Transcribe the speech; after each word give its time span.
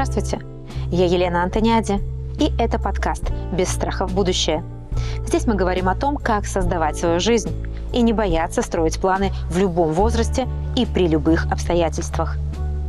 Здравствуйте, 0.00 0.38
я 0.92 1.06
Елена 1.06 1.42
Антониади, 1.42 2.00
и 2.38 2.52
это 2.56 2.78
подкаст 2.78 3.24
«Без 3.52 3.68
страха 3.68 4.06
в 4.06 4.14
будущее». 4.14 4.62
Здесь 5.26 5.44
мы 5.48 5.56
говорим 5.56 5.88
о 5.88 5.96
том, 5.96 6.18
как 6.18 6.46
создавать 6.46 6.96
свою 6.96 7.18
жизнь 7.18 7.50
и 7.92 8.00
не 8.02 8.12
бояться 8.12 8.62
строить 8.62 9.00
планы 9.00 9.32
в 9.50 9.58
любом 9.58 9.92
возрасте 9.92 10.46
и 10.76 10.86
при 10.86 11.08
любых 11.08 11.50
обстоятельствах. 11.50 12.36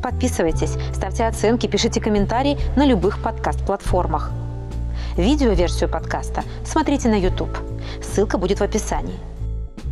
Подписывайтесь, 0.04 0.78
ставьте 0.94 1.26
оценки, 1.26 1.66
пишите 1.66 2.00
комментарии 2.00 2.60
на 2.76 2.86
любых 2.86 3.24
подкаст-платформах. 3.24 4.30
Видеоверсию 5.18 5.90
подкаста 5.90 6.44
смотрите 6.64 7.10
на 7.10 7.16
YouTube. 7.16 7.58
Ссылка 8.04 8.38
будет 8.38 8.60
в 8.60 8.64
описании. 8.64 9.18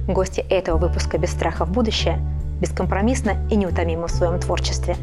Гости 0.08 0.42
этого 0.42 0.78
выпуска 0.78 1.18
«Без 1.18 1.32
страха 1.32 1.66
в 1.66 1.72
будущее» 1.72 2.20
бескомпромиссно 2.62 3.38
и 3.50 3.56
неутомимо 3.56 4.06
в 4.06 4.12
своем 4.12 4.40
творчестве. 4.40 4.96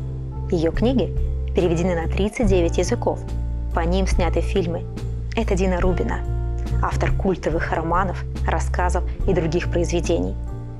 Ее 0.53 0.71
книги 0.71 1.34
переведены 1.55 1.95
на 1.95 2.09
39 2.09 2.79
языков. 2.79 3.21
По 3.75 3.81
ним 3.81 4.07
сняты 4.07 4.41
фильмы. 4.41 4.85
Это 5.37 5.55
Дина 5.55 5.81
Рубина, 5.81 6.21
автор 6.83 7.13
культовых 7.13 7.73
романов, 7.73 8.25
рассказов 8.47 9.05
и 9.27 9.33
других 9.33 9.71
произведений. 9.71 10.35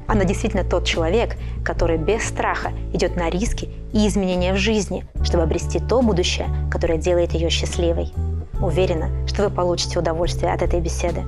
Она 0.07 0.25
действительно 0.25 0.65
тот 0.65 0.85
человек, 0.85 1.37
который 1.65 1.97
без 1.97 2.25
страха 2.25 2.73
идет 2.93 3.17
на 3.17 3.31
риски 3.31 3.71
и 3.93 4.07
изменения 4.07 4.53
в 4.53 4.59
жизни, 4.59 5.07
чтобы 5.25 5.45
обрести 5.45 5.81
то 5.81 6.03
будущее, 6.03 6.49
которое 6.71 6.99
делает 6.99 7.33
ее 7.33 7.49
счастливой. 7.49 8.13
Уверена, 8.61 9.11
что 9.27 9.45
вы 9.45 9.51
получите 9.51 9.99
удовольствие 9.99 10.53
от 10.53 10.63
этой 10.63 10.81
беседы. 10.81 11.23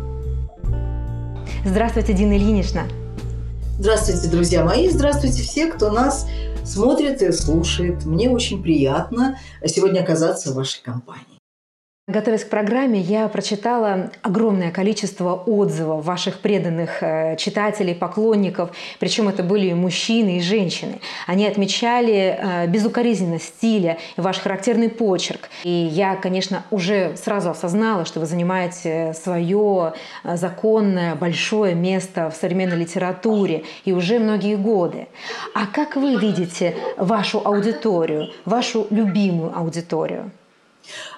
Здравствуйте, 1.64 2.12
Дина 2.12 2.34
Ильинична. 2.34 2.82
Здравствуйте, 3.78 4.28
друзья 4.28 4.64
мои. 4.64 4.88
Здравствуйте 4.88 5.42
все, 5.42 5.66
кто 5.66 5.90
нас 5.90 6.26
смотрит 6.66 7.22
и 7.22 7.32
слушает. 7.32 8.04
Мне 8.04 8.28
очень 8.28 8.62
приятно 8.62 9.38
сегодня 9.64 10.00
оказаться 10.00 10.52
в 10.52 10.56
вашей 10.56 10.82
компании. 10.82 11.35
Готовясь 12.08 12.44
к 12.44 12.50
программе, 12.50 13.00
я 13.00 13.26
прочитала 13.26 14.12
огромное 14.22 14.70
количество 14.70 15.34
отзывов 15.34 16.04
ваших 16.04 16.38
преданных 16.38 17.02
э, 17.02 17.36
читателей, 17.36 17.96
поклонников, 17.96 18.70
причем 19.00 19.28
это 19.28 19.42
были 19.42 19.66
и 19.66 19.74
мужчины, 19.74 20.36
и 20.36 20.40
женщины. 20.40 21.00
Они 21.26 21.44
отмечали 21.44 22.38
э, 22.38 22.68
безукоризненность 22.68 23.46
стиля, 23.46 23.98
ваш 24.16 24.38
характерный 24.38 24.88
почерк. 24.88 25.48
И 25.64 25.68
я, 25.68 26.14
конечно, 26.14 26.62
уже 26.70 27.16
сразу 27.16 27.50
осознала, 27.50 28.04
что 28.04 28.20
вы 28.20 28.26
занимаете 28.26 29.12
свое 29.20 29.94
э, 30.22 30.36
законное 30.36 31.16
большое 31.16 31.74
место 31.74 32.30
в 32.30 32.36
современной 32.36 32.76
литературе 32.76 33.64
и 33.84 33.92
уже 33.92 34.20
многие 34.20 34.54
годы. 34.54 35.08
А 35.56 35.66
как 35.66 35.96
вы 35.96 36.14
видите 36.20 36.76
вашу 36.96 37.42
аудиторию, 37.44 38.28
вашу 38.44 38.86
любимую 38.90 39.52
аудиторию? 39.58 40.30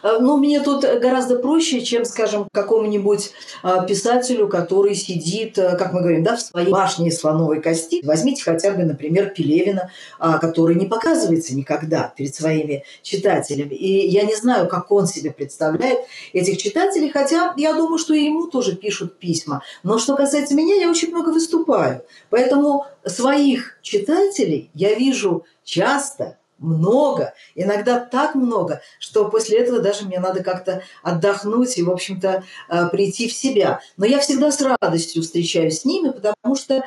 Э, 0.02 0.18
ну, 0.20 0.36
мне 0.36 0.60
тут 0.60 0.82
гораздо 0.82 1.38
проще, 1.38 1.80
чем, 1.80 2.04
скажем, 2.04 2.48
какому-нибудь 2.52 3.32
э, 3.62 3.86
писателю, 3.86 4.48
который 4.48 4.94
сидит, 4.94 5.58
э, 5.58 5.76
как 5.76 5.92
мы 5.92 6.00
говорим, 6.00 6.22
да, 6.22 6.36
в 6.36 6.40
своей 6.40 6.70
башне 6.70 7.10
слоновой 7.10 7.60
кости. 7.60 8.00
Возьмите 8.04 8.42
хотя 8.42 8.72
бы, 8.72 8.84
например, 8.84 9.30
Пелевина, 9.30 9.90
который 10.18 10.76
не 10.76 10.86
показывается 10.86 11.54
никогда 11.54 12.12
перед 12.16 12.34
своими 12.34 12.84
читателями. 13.02 13.74
И 13.74 14.08
я 14.08 14.24
не 14.24 14.34
знаю, 14.34 14.68
как 14.68 14.90
он 14.90 15.06
себе 15.06 15.30
представляет 15.30 16.00
этих 16.32 16.58
читателей, 16.58 17.10
хотя 17.10 17.52
я 17.56 17.74
думаю, 17.74 17.98
что 17.98 18.14
и 18.14 18.24
ему 18.24 18.46
тоже 18.46 18.76
пишут 18.76 19.18
письма. 19.18 19.62
Но 19.82 19.98
что 19.98 20.16
касается 20.16 20.54
меня, 20.54 20.74
я 20.76 20.90
очень 20.90 21.10
много 21.10 21.30
выступаю. 21.30 22.02
Поэтому 22.30 22.86
своих 23.04 23.78
читателей 23.82 24.70
я 24.74 24.94
вижу 24.94 25.44
часто, 25.64 26.37
много, 26.58 27.34
иногда 27.54 28.00
так 28.00 28.34
много, 28.34 28.82
что 28.98 29.28
после 29.28 29.58
этого 29.58 29.80
даже 29.80 30.06
мне 30.06 30.20
надо 30.20 30.42
как-то 30.42 30.82
отдохнуть 31.02 31.78
и, 31.78 31.82
в 31.82 31.90
общем-то, 31.90 32.44
э, 32.68 32.88
прийти 32.88 33.28
в 33.28 33.32
себя. 33.32 33.80
Но 33.96 34.06
я 34.06 34.18
всегда 34.18 34.50
с 34.50 34.60
радостью 34.60 35.22
встречаюсь 35.22 35.80
с 35.80 35.84
ними, 35.84 36.10
потому 36.10 36.56
что, 36.56 36.84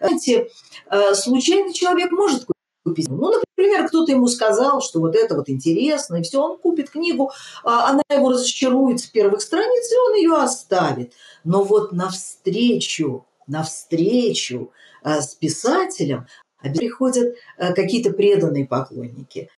знаете, 0.00 0.48
э, 0.90 1.14
случайный 1.14 1.72
человек 1.72 2.10
может 2.10 2.46
купить. 2.84 3.08
Ну, 3.08 3.32
например, 3.32 3.88
кто-то 3.88 4.12
ему 4.12 4.28
сказал, 4.28 4.80
что 4.80 5.00
вот 5.00 5.16
это 5.16 5.34
вот 5.34 5.48
интересно, 5.48 6.16
и 6.16 6.22
все, 6.22 6.40
он 6.40 6.58
купит 6.58 6.90
книгу, 6.90 7.32
а 7.64 7.90
она 7.90 8.02
его 8.10 8.30
разочарует 8.30 9.00
с 9.00 9.06
первых 9.06 9.40
страниц, 9.40 9.92
и 9.92 9.96
он 9.96 10.14
ее 10.14 10.36
оставит. 10.36 11.12
Но 11.44 11.62
вот 11.62 11.92
навстречу, 11.92 13.26
навстречу 13.46 14.72
э, 15.04 15.20
с 15.20 15.34
писателем 15.34 16.26
приходят 16.72 17.34
э, 17.58 17.74
какие-то 17.74 18.12
преданные 18.12 18.66
поклонники. 18.66 19.50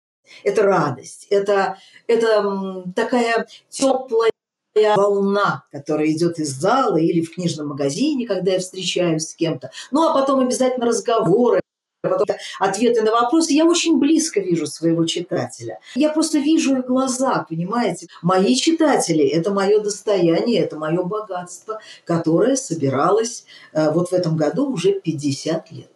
Это 0.45 0.63
радость, 0.63 1.27
это, 1.31 1.79
это 2.07 2.85
такая 2.95 3.47
теплая 3.71 4.31
волна, 4.75 5.65
которая 5.73 6.09
идет 6.09 6.39
из 6.39 6.51
зала 6.51 6.97
или 6.97 7.21
в 7.21 7.35
книжном 7.35 7.69
магазине, 7.69 8.27
когда 8.27 8.53
я 8.53 8.59
встречаюсь 8.59 9.29
с 9.29 9.35
кем-то. 9.35 9.71
Ну, 9.91 10.09
а 10.09 10.15
потом 10.15 10.41
обязательно 10.41 10.87
разговоры, 10.87 11.61
потом 12.03 12.27
ответы 12.61 13.03
на 13.03 13.13
вопросы. 13.13 13.53
Я 13.53 13.65
очень 13.65 13.99
близко 13.99 14.41
вижу 14.41 14.67
своего 14.67 15.05
читателя. 15.05 15.81
Я 15.95 16.11
просто 16.11 16.39
вижу 16.39 16.77
их 16.77 16.87
глаза, 16.87 17.45
понимаете? 17.49 18.07
Мои 18.23 18.55
читатели– 18.55 19.25
это 19.29 19.53
мое 19.53 19.81
достояние, 19.81 20.63
это 20.63 20.77
мое 20.77 21.03
богатство, 21.03 21.81
которое 22.05 22.57
собиралось 22.57 23.45
э, 23.73 23.91
вот 23.91 24.11
в 24.11 24.13
этом 24.13 24.37
году 24.37 24.71
уже 24.71 24.93
50 24.93 25.73
лет. 25.73 25.91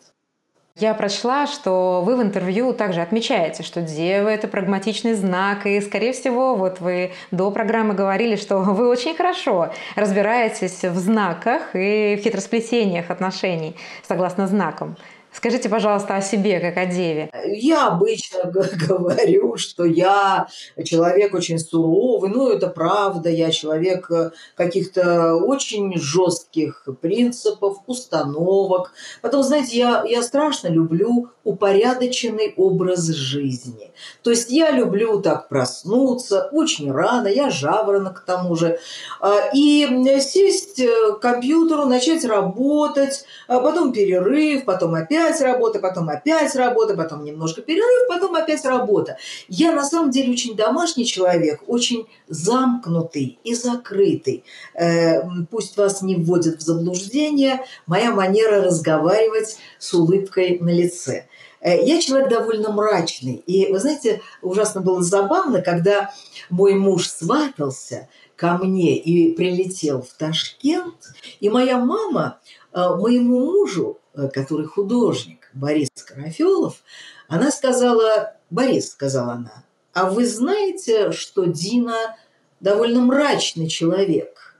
Я 0.76 0.94
прочла, 0.94 1.46
что 1.46 2.02
вы 2.02 2.16
в 2.16 2.22
интервью 2.22 2.72
также 2.72 3.02
отмечаете, 3.02 3.62
что 3.62 3.82
дева– 3.82 4.28
это 4.30 4.48
прагматичный 4.48 5.12
знак, 5.12 5.66
и, 5.66 5.78
скорее 5.82 6.12
всего, 6.12 6.54
вот 6.54 6.80
вы 6.80 7.12
до 7.30 7.50
программы 7.50 7.92
говорили, 7.92 8.36
что 8.36 8.58
вы 8.60 8.88
очень 8.88 9.14
хорошо 9.14 9.70
разбираетесь 9.96 10.82
в 10.82 10.96
знаках 10.96 11.74
и 11.74 12.16
в 12.18 12.24
хитросплетениях 12.24 13.10
отношений 13.10 13.76
согласно 14.08 14.46
знакам. 14.46 14.96
Скажите, 15.34 15.68
пожалуйста, 15.68 16.16
о 16.16 16.20
себе, 16.20 16.60
как 16.60 16.76
о 16.76 16.86
деве. 16.86 17.30
Я 17.46 17.88
обычно 17.88 18.44
говорю, 18.88 19.56
что 19.56 19.84
я 19.84 20.46
человек 20.84 21.34
очень 21.34 21.58
суровый. 21.58 22.30
Ну, 22.30 22.50
это 22.50 22.68
правда. 22.68 23.30
Я 23.30 23.50
человек 23.50 24.10
э, 24.10 24.30
каких-то 24.56 25.36
очень 25.36 25.96
жестких 25.98 26.86
принципов, 27.00 27.78
установок. 27.86 28.92
Потом, 29.22 29.42
знаете, 29.42 29.78
я, 29.78 30.04
я 30.06 30.22
страшно 30.22 30.68
люблю 30.68 31.30
упорядоченный 31.44 32.54
образ 32.56 33.06
жизни. 33.06 33.90
То 34.22 34.30
есть 34.30 34.50
я 34.50 34.70
люблю 34.70 35.20
так 35.20 35.48
проснуться 35.48 36.48
очень 36.52 36.92
рано, 36.92 37.26
я 37.26 37.50
жаворонок 37.50 38.22
к 38.22 38.24
тому 38.24 38.54
же, 38.54 38.78
а, 39.20 39.50
и 39.52 39.86
сесть 40.20 40.80
к 40.84 41.18
компьютеру, 41.18 41.86
начать 41.86 42.24
работать, 42.24 43.24
а 43.48 43.58
потом 43.58 43.92
перерыв, 43.92 44.64
потом 44.64 44.94
опять 44.94 45.21
опять 45.22 45.40
работа, 45.40 45.78
потом 45.78 46.08
опять 46.08 46.54
работа, 46.54 46.94
потом 46.94 47.24
немножко 47.24 47.62
перерыв, 47.62 48.08
потом 48.08 48.34
опять 48.34 48.64
работа. 48.64 49.16
Я 49.48 49.72
на 49.72 49.84
самом 49.84 50.10
деле 50.10 50.32
очень 50.32 50.56
домашний 50.56 51.06
человек, 51.06 51.62
очень 51.66 52.06
замкнутый 52.28 53.38
и 53.44 53.54
закрытый. 53.54 54.44
Э, 54.74 55.22
пусть 55.50 55.76
вас 55.76 56.02
не 56.02 56.16
вводят 56.16 56.56
в 56.56 56.60
заблуждение, 56.60 57.64
моя 57.86 58.12
манера 58.12 58.62
разговаривать 58.62 59.56
с 59.78 59.94
улыбкой 59.94 60.58
на 60.60 60.70
лице. 60.70 61.26
Э, 61.60 61.82
я 61.84 62.00
человек 62.00 62.28
довольно 62.28 62.72
мрачный. 62.72 63.34
И, 63.46 63.70
вы 63.70 63.78
знаете, 63.78 64.20
ужасно 64.40 64.80
было 64.80 65.02
забавно, 65.02 65.62
когда 65.62 66.10
мой 66.50 66.74
муж 66.74 67.08
сватался 67.08 68.08
ко 68.36 68.58
мне 68.58 68.96
и 68.96 69.34
прилетел 69.34 70.02
в 70.02 70.12
Ташкент, 70.14 71.14
и 71.38 71.48
моя 71.48 71.78
мама 71.78 72.40
э, 72.72 72.80
моему 72.96 73.38
мужу 73.40 73.98
который 74.32 74.66
художник, 74.66 75.50
Борис 75.54 75.88
Карафелов, 76.06 76.82
она 77.28 77.50
сказала, 77.50 78.34
Борис, 78.50 78.92
сказала 78.92 79.32
она, 79.32 79.64
а 79.92 80.10
вы 80.10 80.26
знаете, 80.26 81.12
что 81.12 81.44
Дина 81.44 82.16
довольно 82.60 83.00
мрачный 83.00 83.68
человек? 83.68 84.56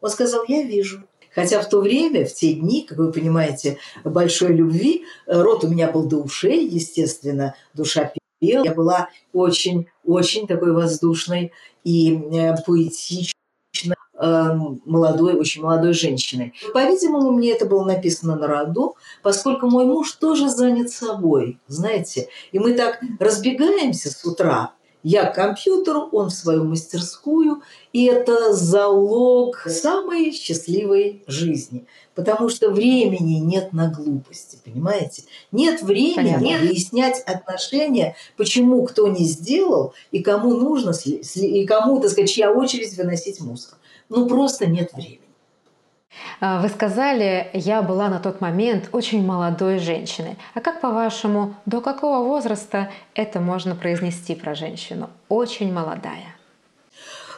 Он 0.00 0.10
сказал, 0.10 0.44
я 0.48 0.62
вижу. 0.62 1.02
Хотя 1.34 1.60
в 1.60 1.68
то 1.68 1.80
время, 1.80 2.24
в 2.24 2.32
те 2.32 2.52
дни, 2.52 2.86
как 2.88 2.98
вы 2.98 3.10
понимаете, 3.10 3.78
большой 4.04 4.52
любви, 4.52 5.04
э, 5.26 5.40
рот 5.40 5.64
у 5.64 5.68
меня 5.68 5.90
был 5.90 6.06
до 6.06 6.18
ушей, 6.18 6.64
естественно, 6.66 7.56
душа 7.74 8.12
пела. 8.40 8.64
Я 8.64 8.72
была 8.72 9.08
очень-очень 9.32 10.46
такой 10.46 10.72
воздушной 10.72 11.52
и 11.82 12.14
э, 12.14 12.54
поэтичной 12.64 13.34
молодой, 14.18 15.34
очень 15.34 15.62
молодой 15.62 15.92
женщиной. 15.92 16.54
По-видимому, 16.72 17.32
мне 17.32 17.50
это 17.50 17.66
было 17.66 17.84
написано 17.84 18.36
на 18.36 18.46
роду, 18.46 18.96
поскольку 19.22 19.68
мой 19.68 19.86
муж 19.86 20.12
тоже 20.12 20.48
занят 20.48 20.90
собой, 20.90 21.58
знаете. 21.66 22.28
И 22.52 22.58
мы 22.58 22.74
так 22.74 23.00
разбегаемся 23.18 24.10
с 24.10 24.24
утра, 24.24 24.72
Я 25.04 25.26
к 25.26 25.34
компьютеру, 25.34 26.08
он 26.12 26.30
в 26.30 26.32
свою 26.32 26.64
мастерскую, 26.64 27.60
и 27.92 28.06
это 28.06 28.54
залог 28.54 29.66
самой 29.68 30.32
счастливой 30.32 31.22
жизни. 31.26 31.84
Потому 32.14 32.48
что 32.48 32.70
времени 32.70 33.34
нет 33.34 33.74
на 33.74 33.90
глупости, 33.90 34.58
понимаете? 34.64 35.24
Нет 35.52 35.82
времени 35.82 36.38
Понятно. 36.38 36.68
выяснять 36.68 37.20
отношения, 37.26 38.16
почему 38.38 38.82
кто 38.86 39.06
не 39.08 39.26
сделал, 39.26 39.92
и 40.10 40.22
кому 40.22 40.54
нужно, 40.54 40.94
и 41.04 41.66
кому, 41.66 42.00
так 42.00 42.10
сказать, 42.10 42.30
чья 42.30 42.50
очередь 42.50 42.96
выносить 42.96 43.42
мусор. 43.42 43.74
Ну, 44.08 44.26
просто 44.28 44.66
нет 44.66 44.92
времени. 44.92 45.20
А, 46.40 46.60
вы 46.60 46.68
сказали, 46.68 47.50
я 47.52 47.82
была 47.82 48.08
на 48.08 48.20
тот 48.20 48.40
момент 48.40 48.88
очень 48.92 49.24
молодой 49.24 49.78
женщиной. 49.78 50.36
А 50.54 50.60
как 50.60 50.80
по-вашему, 50.80 51.54
до 51.66 51.80
какого 51.80 52.26
возраста 52.26 52.90
это 53.14 53.40
можно 53.40 53.74
произнести 53.74 54.34
про 54.34 54.54
женщину? 54.54 55.10
Очень 55.28 55.72
молодая. 55.72 56.36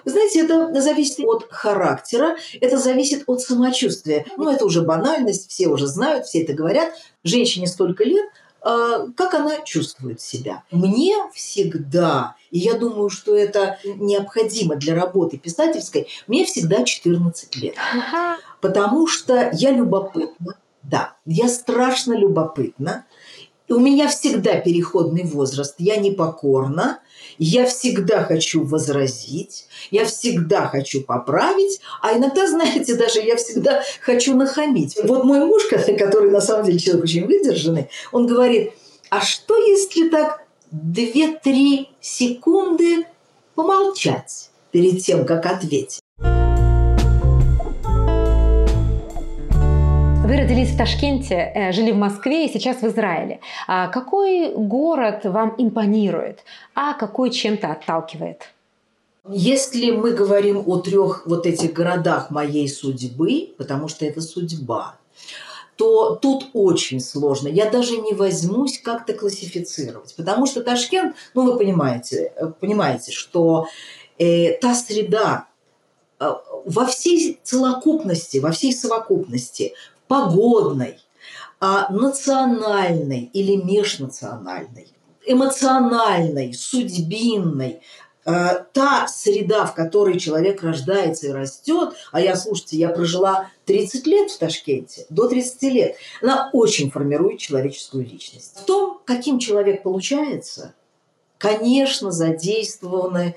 знаете, 0.05 0.45
это 0.45 0.81
зависит 0.81 1.21
от 1.21 1.47
характера, 1.51 2.37
это 2.61 2.79
зависит 2.79 3.25
от 3.27 3.41
самочувствия. 3.41 4.25
Ну, 4.37 4.51
это 4.51 4.65
уже 4.65 4.83
банальность, 4.83 5.51
все 5.51 5.69
уже 5.69 5.87
знают, 5.87 6.27
все 6.27 6.43
это 6.43 6.53
говорят. 6.53 6.93
Женщине 7.25 7.67
столько 7.67 8.05
лет, 8.05 8.27
как 8.61 9.35
она 9.35 9.61
чувствует 9.61 10.21
себя. 10.21 10.65
Мне 10.71 11.15
всегда, 11.33 12.35
и 12.51 12.59
я 12.59 12.75
думаю, 12.75 13.11
что 13.11 13.37
это 13.37 13.79
необходимо 13.85 14.77
для 14.77 14.95
работы 14.95 15.39
писательской, 15.39 16.09
мне 16.27 16.45
всегда 16.45 16.85
14 16.85 17.57
лет. 17.57 17.77
Потому 18.61 19.07
что 19.07 19.51
я 19.53 19.71
любопытна, 19.71 20.57
да, 20.83 21.15
я 21.25 21.49
страшно 21.49 22.15
любопытна. 22.15 23.05
У 23.69 23.81
меня 23.81 24.09
всегда 24.09 24.61
переходный 24.61 25.25
возраст, 25.25 25.75
я 25.79 25.97
непокорна, 25.97 27.01
я 27.39 27.67
всегда 27.67 28.23
хочу 28.23 28.65
возразить, 28.65 29.67
я 29.91 30.05
всегда 30.05 30.69
хочу 30.69 31.03
поправить, 31.03 31.81
а 32.01 32.17
иногда, 32.17 32.47
знаете, 32.47 32.95
даже 32.95 33.21
я 33.21 33.37
всегда 33.37 33.83
хочу 34.01 34.37
нахамить. 34.37 34.97
Вот 35.03 35.25
мой 35.25 35.41
муж, 35.41 35.65
который 35.71 36.31
на 36.31 36.41
самом 36.41 36.67
деле 36.67 36.79
человек 36.79 37.05
очень 37.05 37.27
выдержанный, 37.27 37.89
он 38.13 38.27
говорит, 38.27 38.73
а 39.11 39.21
что 39.21 39.57
если 39.57 40.09
так 40.09 40.45
2-3 40.73 41.87
секунды 42.01 43.07
помолчать 43.55 44.51
перед 44.71 45.03
тем, 45.03 45.25
как 45.25 45.47
ответить? 45.47 46.01
Вы 50.27 50.39
родились 50.39 50.71
в 50.71 50.77
Ташкенте, 50.77 51.53
э, 51.55 51.73
жили 51.73 51.93
в 51.93 51.97
Москве 51.97 52.47
и 52.47 52.53
сейчас 52.53 52.79
в 52.79 52.87
Израиле. 52.89 53.39
А 53.69 53.87
какой 53.87 54.53
город 54.53 55.21
вам 55.23 55.55
импонирует, 55.57 56.41
а 56.75 56.95
какой 56.95 57.31
чем-то 57.31 57.71
отталкивает? 57.71 58.49
Если 59.29 59.93
мы 59.93 60.11
говорим 60.11 60.65
о 60.67 60.79
трех 60.79 61.29
вот 61.29 61.47
этих 61.47 61.73
городах 61.73 62.33
моей 62.33 62.69
судьбы, 62.69 63.55
потому 63.57 63.87
что 63.87 64.05
это 64.05 64.21
судьба, 64.21 64.97
то 65.77 66.17
тут 66.17 66.47
очень 66.55 66.99
сложно. 66.99 67.47
Я 67.47 67.71
даже 67.71 67.97
не 67.97 68.13
возьмусь 68.13 68.81
как-то 68.81 69.13
классифицировать, 69.13 70.13
потому 70.17 70.47
что 70.47 70.61
Ташкент, 70.61 71.15
ну 71.35 71.45
вы 71.45 71.57
понимаете, 71.57 72.33
э, 72.35 72.47
понимаете, 72.61 73.13
что 73.13 73.69
э, 74.19 74.55
та 74.55 74.75
среда 74.75 75.47
э, 76.19 76.33
во 76.65 76.87
всей 76.87 77.39
целокупности, 77.45 78.39
во 78.39 78.51
всей 78.51 78.73
совокупности 78.73 79.75
погодной, 80.09 80.99
а 81.61 81.91
национальной 81.91 83.31
или 83.33 83.57
межнациональной, 83.57 84.89
эмоциональной, 85.25 86.53
судьбинной, 86.55 87.81
э, 88.25 88.65
та 88.73 89.09
среда, 89.09 89.67
в 89.67 89.75
которой 89.75 90.19
человек 90.19 90.63
рождается 90.63 91.29
и 91.29 91.33
растет, 91.33 91.95
а 92.13 92.21
я, 92.21 92.37
слушайте, 92.37 92.77
я 92.77 92.91
прожила 92.91 93.51
30 93.65 94.07
лет 94.07 94.31
в 94.31 94.39
Ташкенте, 94.39 95.07
до 95.09 95.29
30 95.29 95.63
лет, 95.65 95.97
она 96.21 96.51
очень 96.53 96.91
формирует 96.91 97.41
человеческую 97.41 98.05
личность. 98.05 98.57
В 98.57 98.65
том, 98.65 99.01
каким 99.05 99.39
человек 99.39 99.83
получается, 99.83 100.75
конечно, 101.39 102.11
задействованы 102.11 103.35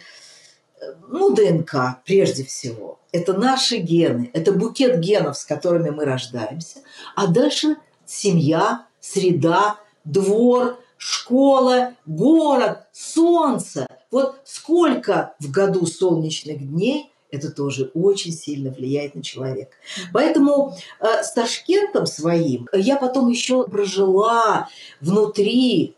ну, 1.07 1.33
ДНК 1.33 2.01
прежде 2.05 2.43
всего. 2.43 2.99
Это 3.11 3.33
наши 3.33 3.77
гены, 3.77 4.29
это 4.33 4.51
букет 4.51 4.99
генов, 4.99 5.37
с 5.37 5.45
которыми 5.45 5.89
мы 5.89 6.05
рождаемся. 6.05 6.79
А 7.15 7.27
дальше 7.27 7.75
семья, 8.05 8.85
среда, 8.99 9.77
двор, 10.03 10.79
школа, 10.97 11.95
город, 12.05 12.87
солнце. 12.91 13.87
Вот 14.11 14.41
сколько 14.43 15.35
в 15.39 15.49
году 15.51 15.85
солнечных 15.85 16.59
дней, 16.59 17.11
это 17.31 17.51
тоже 17.51 17.91
очень 17.93 18.31
сильно 18.31 18.71
влияет 18.71 19.15
на 19.15 19.23
человека. 19.23 19.71
Поэтому 20.13 20.75
э, 20.99 21.23
с 21.23 21.31
Ташкентом 21.33 22.07
своим 22.07 22.67
я 22.73 22.95
потом 22.95 23.29
еще 23.29 23.65
прожила 23.65 24.67
внутри 24.99 25.95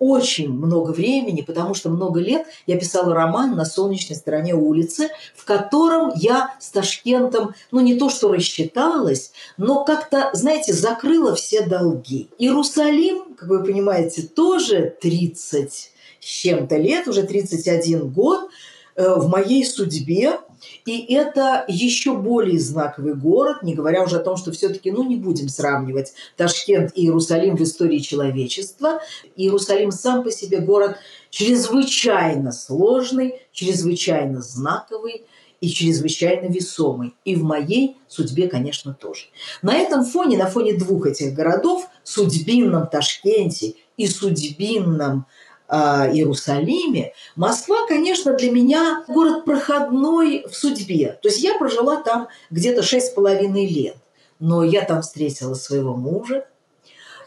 очень 0.00 0.50
много 0.50 0.90
времени, 0.90 1.42
потому 1.42 1.74
что 1.74 1.90
много 1.90 2.20
лет 2.20 2.46
я 2.66 2.78
писала 2.78 3.14
роман 3.14 3.54
на 3.54 3.66
солнечной 3.66 4.16
стороне 4.16 4.54
улицы, 4.54 5.10
в 5.36 5.44
котором 5.44 6.10
я 6.16 6.54
с 6.58 6.70
Ташкентом, 6.70 7.54
ну 7.70 7.80
не 7.80 7.94
то 7.94 8.08
что 8.08 8.32
рассчиталась, 8.32 9.30
но 9.58 9.84
как-то, 9.84 10.30
знаете, 10.32 10.72
закрыла 10.72 11.34
все 11.34 11.66
долги. 11.66 12.30
Иерусалим, 12.38 13.34
как 13.36 13.48
вы 13.50 13.62
понимаете, 13.62 14.22
тоже 14.22 14.96
30 15.00 15.92
с 16.20 16.24
чем-то 16.24 16.76
лет, 16.78 17.06
уже 17.06 17.22
31 17.22 18.08
год 18.08 18.48
э, 18.96 19.14
в 19.16 19.28
моей 19.28 19.66
судьбе, 19.66 20.40
и 20.84 21.12
это 21.12 21.64
еще 21.68 22.14
более 22.16 22.58
знаковый 22.58 23.14
город, 23.14 23.62
не 23.62 23.74
говоря 23.74 24.02
уже 24.02 24.16
о 24.16 24.24
том, 24.24 24.36
что 24.36 24.52
все-таки, 24.52 24.90
ну, 24.90 25.06
не 25.06 25.16
будем 25.16 25.48
сравнивать 25.48 26.12
Ташкент 26.36 26.92
и 26.94 27.02
Иерусалим 27.02 27.56
в 27.56 27.62
истории 27.62 27.98
человечества. 27.98 29.00
Иерусалим 29.36 29.90
сам 29.92 30.22
по 30.22 30.30
себе 30.30 30.60
город 30.60 30.96
чрезвычайно 31.30 32.52
сложный, 32.52 33.34
чрезвычайно 33.52 34.40
знаковый 34.42 35.24
и 35.60 35.68
чрезвычайно 35.68 36.46
весомый. 36.46 37.14
И 37.24 37.36
в 37.36 37.42
моей 37.42 37.96
судьбе, 38.08 38.48
конечно, 38.48 38.94
тоже. 38.94 39.26
На 39.62 39.76
этом 39.76 40.04
фоне, 40.04 40.36
на 40.38 40.46
фоне 40.46 40.74
двух 40.74 41.06
этих 41.06 41.34
городов, 41.34 41.86
судьбинном 42.02 42.86
Ташкенте 42.88 43.74
и 43.96 44.06
судьбинном 44.06 45.26
Иерусалиме, 45.70 47.12
Москва, 47.36 47.86
конечно, 47.86 48.32
для 48.32 48.50
меня 48.50 49.04
город 49.08 49.44
проходной 49.44 50.44
в 50.48 50.54
судьбе. 50.54 51.18
То 51.22 51.28
есть 51.28 51.40
я 51.42 51.58
прожила 51.58 51.96
там 51.96 52.28
где-то 52.50 52.82
шесть 52.82 53.08
с 53.08 53.10
половиной 53.10 53.66
лет. 53.66 53.96
Но 54.38 54.64
я 54.64 54.82
там 54.82 55.02
встретила 55.02 55.54
своего 55.54 55.94
мужа, 55.94 56.46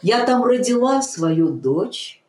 я 0.02 0.26
там 0.26 0.44
родила 0.44 1.00
свою 1.00 1.48
дочь, 1.48 2.20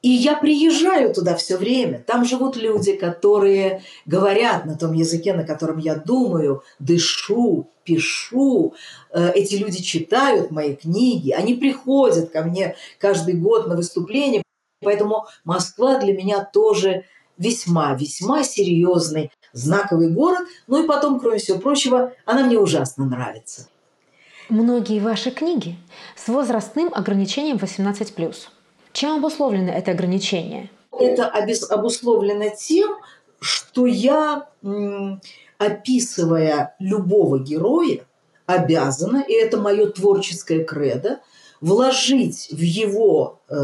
и 0.00 0.10
я 0.10 0.36
приезжаю 0.36 1.12
туда 1.12 1.34
все 1.34 1.56
время. 1.56 2.04
Там 2.06 2.24
живут 2.24 2.56
люди, 2.56 2.92
которые 2.94 3.82
говорят 4.06 4.64
на 4.64 4.76
том 4.76 4.92
языке, 4.92 5.34
на 5.34 5.44
котором 5.44 5.78
я 5.78 5.96
думаю, 5.96 6.62
дышу, 6.78 7.68
пишу. 7.82 8.74
Э, 9.10 9.32
эти 9.32 9.56
люди 9.56 9.82
читают 9.82 10.52
мои 10.52 10.76
книги, 10.76 11.32
они 11.32 11.54
приходят 11.54 12.30
ко 12.30 12.42
мне 12.42 12.76
каждый 13.00 13.34
год 13.34 13.66
на 13.66 13.74
выступление. 13.74 14.42
Поэтому 14.80 15.26
Москва 15.44 15.98
для 15.98 16.12
меня 16.14 16.44
тоже 16.44 17.04
весьма-весьма 17.36 18.42
серьезный, 18.42 19.30
знаковый 19.52 20.10
город. 20.10 20.46
Ну 20.66 20.82
и 20.82 20.86
потом, 20.86 21.20
кроме 21.20 21.38
всего 21.38 21.58
прочего, 21.58 22.12
она 22.24 22.44
мне 22.44 22.58
ужасно 22.58 23.04
нравится. 23.06 23.68
Многие 24.48 25.00
ваши 25.00 25.30
книги 25.30 25.76
с 26.16 26.28
возрастным 26.28 26.90
ограничением 26.94 27.56
18+. 27.56 28.34
Чем 28.92 29.16
обусловлено 29.18 29.70
это 29.70 29.90
ограничение? 29.90 30.70
Это 30.92 31.28
обусловлено 31.70 32.48
тем, 32.58 32.96
что 33.40 33.86
я, 33.86 34.48
описывая 35.58 36.74
любого 36.78 37.38
героя, 37.38 38.06
обязана, 38.46 39.22
и 39.28 39.32
это 39.34 39.58
мое 39.58 39.90
творческое 39.90 40.64
кредо, 40.64 41.20
вложить 41.60 42.48
в 42.50 42.60
его, 42.60 43.40
э, 43.48 43.54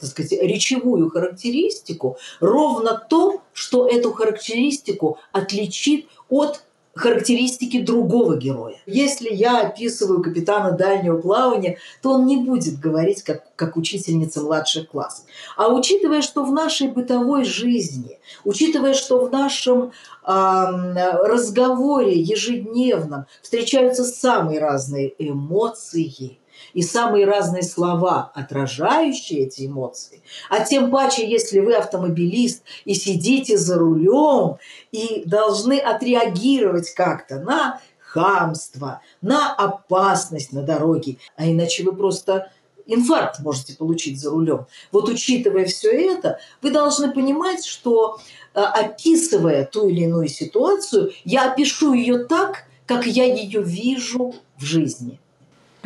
так 0.00 0.10
сказать, 0.10 0.32
речевую 0.32 1.10
характеристику 1.10 2.16
ровно 2.40 3.04
то, 3.08 3.42
что 3.52 3.86
эту 3.86 4.12
характеристику 4.12 5.18
отличит 5.32 6.06
от 6.28 6.62
характеристики 6.96 7.82
другого 7.82 8.36
героя. 8.36 8.76
Если 8.86 9.32
я 9.32 9.60
описываю 9.60 10.22
капитана 10.22 10.72
дальнего 10.72 11.18
плавания, 11.20 11.78
то 12.02 12.12
он 12.12 12.24
не 12.24 12.38
будет 12.38 12.80
говорить 12.80 13.22
как, 13.22 13.54
как 13.54 13.76
учительница 13.76 14.40
младших 14.40 14.88
классов. 14.88 15.26
А 15.58 15.68
учитывая, 15.68 16.22
что 16.22 16.42
в 16.42 16.52
нашей 16.52 16.88
бытовой 16.88 17.44
жизни, 17.44 18.18
учитывая, 18.44 18.94
что 18.94 19.24
в 19.24 19.30
нашем 19.30 19.92
разговоре 20.24 22.18
ежедневном 22.18 23.26
встречаются 23.42 24.04
самые 24.04 24.58
разные 24.58 25.12
эмоции, 25.18 26.38
и 26.74 26.82
самые 26.82 27.26
разные 27.26 27.62
слова, 27.62 28.30
отражающие 28.34 29.46
эти 29.46 29.66
эмоции. 29.66 30.22
А 30.50 30.64
тем 30.64 30.90
паче, 30.90 31.28
если 31.28 31.60
вы 31.60 31.74
автомобилист 31.74 32.62
и 32.84 32.94
сидите 32.94 33.56
за 33.56 33.78
рулем 33.78 34.58
и 34.92 35.22
должны 35.26 35.78
отреагировать 35.78 36.90
как-то 36.94 37.38
на 37.40 37.80
хамство, 37.98 39.02
на 39.20 39.52
опасность 39.54 40.52
на 40.52 40.62
дороге, 40.62 41.18
а 41.36 41.46
иначе 41.46 41.82
вы 41.84 41.94
просто 41.94 42.50
инфаркт 42.86 43.40
можете 43.40 43.74
получить 43.74 44.20
за 44.20 44.30
рулем. 44.30 44.66
Вот 44.92 45.08
учитывая 45.08 45.66
все 45.66 45.90
это, 45.90 46.38
вы 46.62 46.70
должны 46.70 47.12
понимать, 47.12 47.64
что 47.64 48.18
э, 48.54 48.60
описывая 48.60 49.64
ту 49.64 49.88
или 49.88 50.02
иную 50.02 50.28
ситуацию, 50.28 51.12
я 51.24 51.50
опишу 51.50 51.92
ее 51.92 52.24
так, 52.24 52.64
как 52.86 53.06
я 53.06 53.24
ее 53.24 53.62
вижу 53.62 54.34
в 54.56 54.64
жизни. 54.64 55.20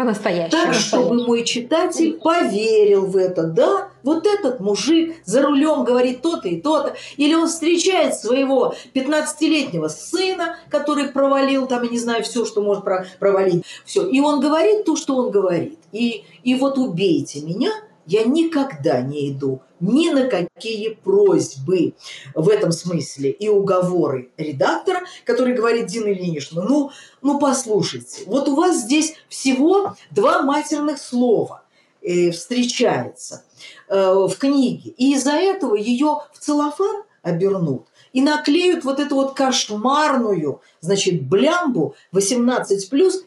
По-настоящему. 0.01 0.51
Так, 0.51 0.73
чтобы 0.73 1.27
мой 1.27 1.45
читатель 1.45 2.15
поверил 2.15 3.05
в 3.05 3.19
это. 3.19 3.43
Да, 3.43 3.91
вот 4.03 4.27
этот 4.27 4.59
мужик 4.59 5.15
за 5.27 5.43
рулем 5.43 5.85
говорит 5.85 6.23
то-то 6.23 6.49
и 6.49 6.59
то-то. 6.59 6.95
Или 7.19 7.35
он 7.35 7.49
встречает 7.49 8.15
своего 8.15 8.75
15-летнего 8.95 9.89
сына, 9.89 10.57
который 10.71 11.11
провалил 11.11 11.67
там, 11.67 11.83
я 11.83 11.91
не 11.91 11.99
знаю, 11.99 12.25
все, 12.25 12.47
что 12.47 12.63
может 12.63 12.83
провалить. 13.19 13.63
Все. 13.85 14.09
И 14.09 14.21
он 14.21 14.41
говорит 14.41 14.87
то, 14.87 14.97
что 14.97 15.17
он 15.17 15.31
говорит. 15.31 15.79
И, 15.93 16.25
и 16.45 16.55
вот 16.55 16.79
убейте 16.79 17.43
меня– 17.43 17.71
я 18.11 18.25
никогда 18.25 19.01
не 19.01 19.31
иду 19.31 19.63
ни 19.79 20.11
на 20.11 20.27
какие 20.27 20.91
просьбы 20.91 21.95
в 22.35 22.49
этом 22.49 22.73
смысле 22.73 23.31
и 23.31 23.49
уговоры 23.49 24.31
редактора, 24.37 25.03
который 25.25 25.55
говорит 25.55 25.87
Дина 25.87 26.09
Ильинична, 26.09 26.63
ну, 26.63 26.91
ну 27.23 27.39
послушайте, 27.39 28.25
вот 28.27 28.49
у 28.49 28.57
вас 28.57 28.83
здесь 28.83 29.15
всего 29.29 29.95
два 30.11 30.43
матерных 30.43 30.99
слова 30.99 31.63
э, 32.03 32.33
встречается 32.33 33.45
э, 33.89 34.13
в 34.13 34.35
книге, 34.37 34.91
и 34.91 35.15
из-за 35.15 35.33
этого 35.33 35.77
ее 35.77 36.19
в 36.35 36.39
целлофан 36.41 37.05
обернут 37.23 37.87
и 38.13 38.23
наклеют 38.23 38.85
вот 38.85 38.99
эту 38.99 39.15
вот 39.15 39.35
кошмарную, 39.35 40.61
значит, 40.81 41.23
блямбу 41.23 41.95
18+, 42.13 42.67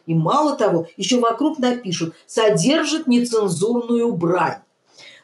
и 0.04 0.14
мало 0.14 0.56
того, 0.56 0.86
еще 0.98 1.20
вокруг 1.20 1.58
напишут 1.58 2.14
«содержит 2.26 3.06
нецензурную 3.06 4.12
брань». 4.12 4.63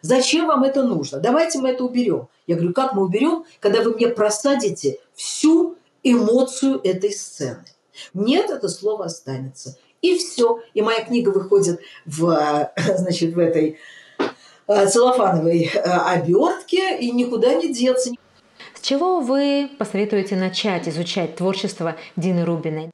Зачем 0.02 0.47
вам 0.47 0.64
это 0.64 0.83
нужно? 0.83 1.19
Давайте 1.19 1.59
мы 1.59 1.71
это 1.71 1.85
уберем. 1.85 2.28
Я 2.47 2.57
говорю, 2.57 2.73
как 2.73 2.95
мы 2.95 3.04
уберем, 3.04 3.45
когда 3.61 3.83
вы 3.83 3.95
мне 3.95 4.09
просадите 4.09 4.99
всю 5.14 5.76
эмоцию 6.02 6.80
этой 6.83 7.12
сцены? 7.12 7.64
Нет, 8.14 8.50
это 8.50 8.69
слово 8.69 9.07
останется. 9.07 9.76
И 10.02 10.16
все. 10.16 10.61
И 10.73 10.83
моя 10.83 11.04
книга 11.04 11.30
выходит 11.30 11.80
в, 12.07 12.71
значит, 12.97 13.35
в 13.35 13.38
этой 13.38 13.78
э, 14.66 14.87
целлофановой 14.87 15.71
э, 15.73 15.78
обертке, 15.78 16.99
и 16.99 17.11
никуда 17.11 17.54
не 17.54 17.73
деться. 17.73 18.12
С 18.75 18.80
чего 18.80 19.21
вы 19.21 19.71
посоветуете 19.78 20.37
начать 20.37 20.88
изучать 20.88 21.37
творчество 21.37 21.97
Дины 22.16 22.45
Рубиной? 22.45 22.90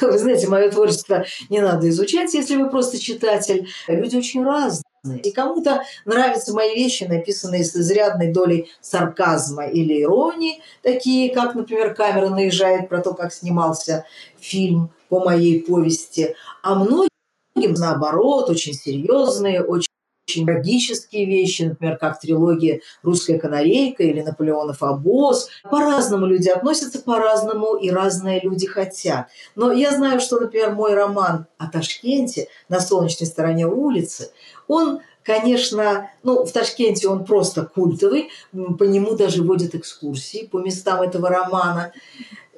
Вы 0.00 0.18
знаете, 0.18 0.48
мое 0.48 0.70
творчество 0.70 1.24
не 1.48 1.60
надо 1.60 1.88
изучать, 1.88 2.34
если 2.34 2.56
вы 2.56 2.68
просто 2.68 2.98
читатель. 2.98 3.68
Люди 3.88 4.16
очень 4.16 4.44
разные. 4.44 4.82
И 5.02 5.32
кому-то 5.32 5.82
нравятся 6.04 6.52
мои 6.52 6.74
вещи, 6.74 7.04
написанные 7.04 7.64
с 7.64 7.74
изрядной 7.74 8.32
долей 8.32 8.70
сарказма 8.82 9.66
или 9.66 10.02
иронии, 10.02 10.62
такие 10.82 11.34
как, 11.34 11.54
например, 11.54 11.94
«Камера 11.94 12.28
наезжает» 12.28 12.90
про 12.90 13.00
то, 13.00 13.14
как 13.14 13.32
снимался 13.32 14.04
фильм 14.38 14.90
по 15.08 15.20
моей 15.20 15.62
повести. 15.62 16.34
А 16.62 16.74
многим, 16.74 17.08
наоборот, 17.56 18.50
очень 18.50 18.74
серьезные, 18.74 19.64
очень 19.64 19.89
очень 20.30 20.46
трагические 20.46 21.26
вещи, 21.26 21.62
например, 21.62 21.98
как 21.98 22.20
трилогия 22.20 22.80
«Русская 23.02 23.38
канарейка» 23.38 24.04
или 24.04 24.22
«Наполеонов 24.22 24.82
обоз». 24.82 25.48
По-разному 25.68 26.26
люди 26.26 26.48
относятся, 26.48 27.00
по-разному 27.00 27.76
и 27.76 27.90
разные 27.90 28.40
люди 28.40 28.66
хотят. 28.66 29.28
Но 29.56 29.72
я 29.72 29.90
знаю, 29.90 30.20
что, 30.20 30.38
например, 30.38 30.72
мой 30.72 30.94
роман 30.94 31.46
о 31.58 31.68
Ташкенте 31.68 32.48
на 32.68 32.80
солнечной 32.80 33.26
стороне 33.26 33.66
улицы, 33.66 34.30
он 34.68 35.00
Конечно, 35.22 36.10
ну, 36.22 36.46
в 36.46 36.50
Ташкенте 36.50 37.06
он 37.06 37.26
просто 37.26 37.64
культовый, 37.66 38.30
по 38.52 38.84
нему 38.84 39.14
даже 39.14 39.42
водят 39.42 39.74
экскурсии 39.74 40.48
по 40.50 40.58
местам 40.58 41.02
этого 41.02 41.28
романа. 41.28 41.92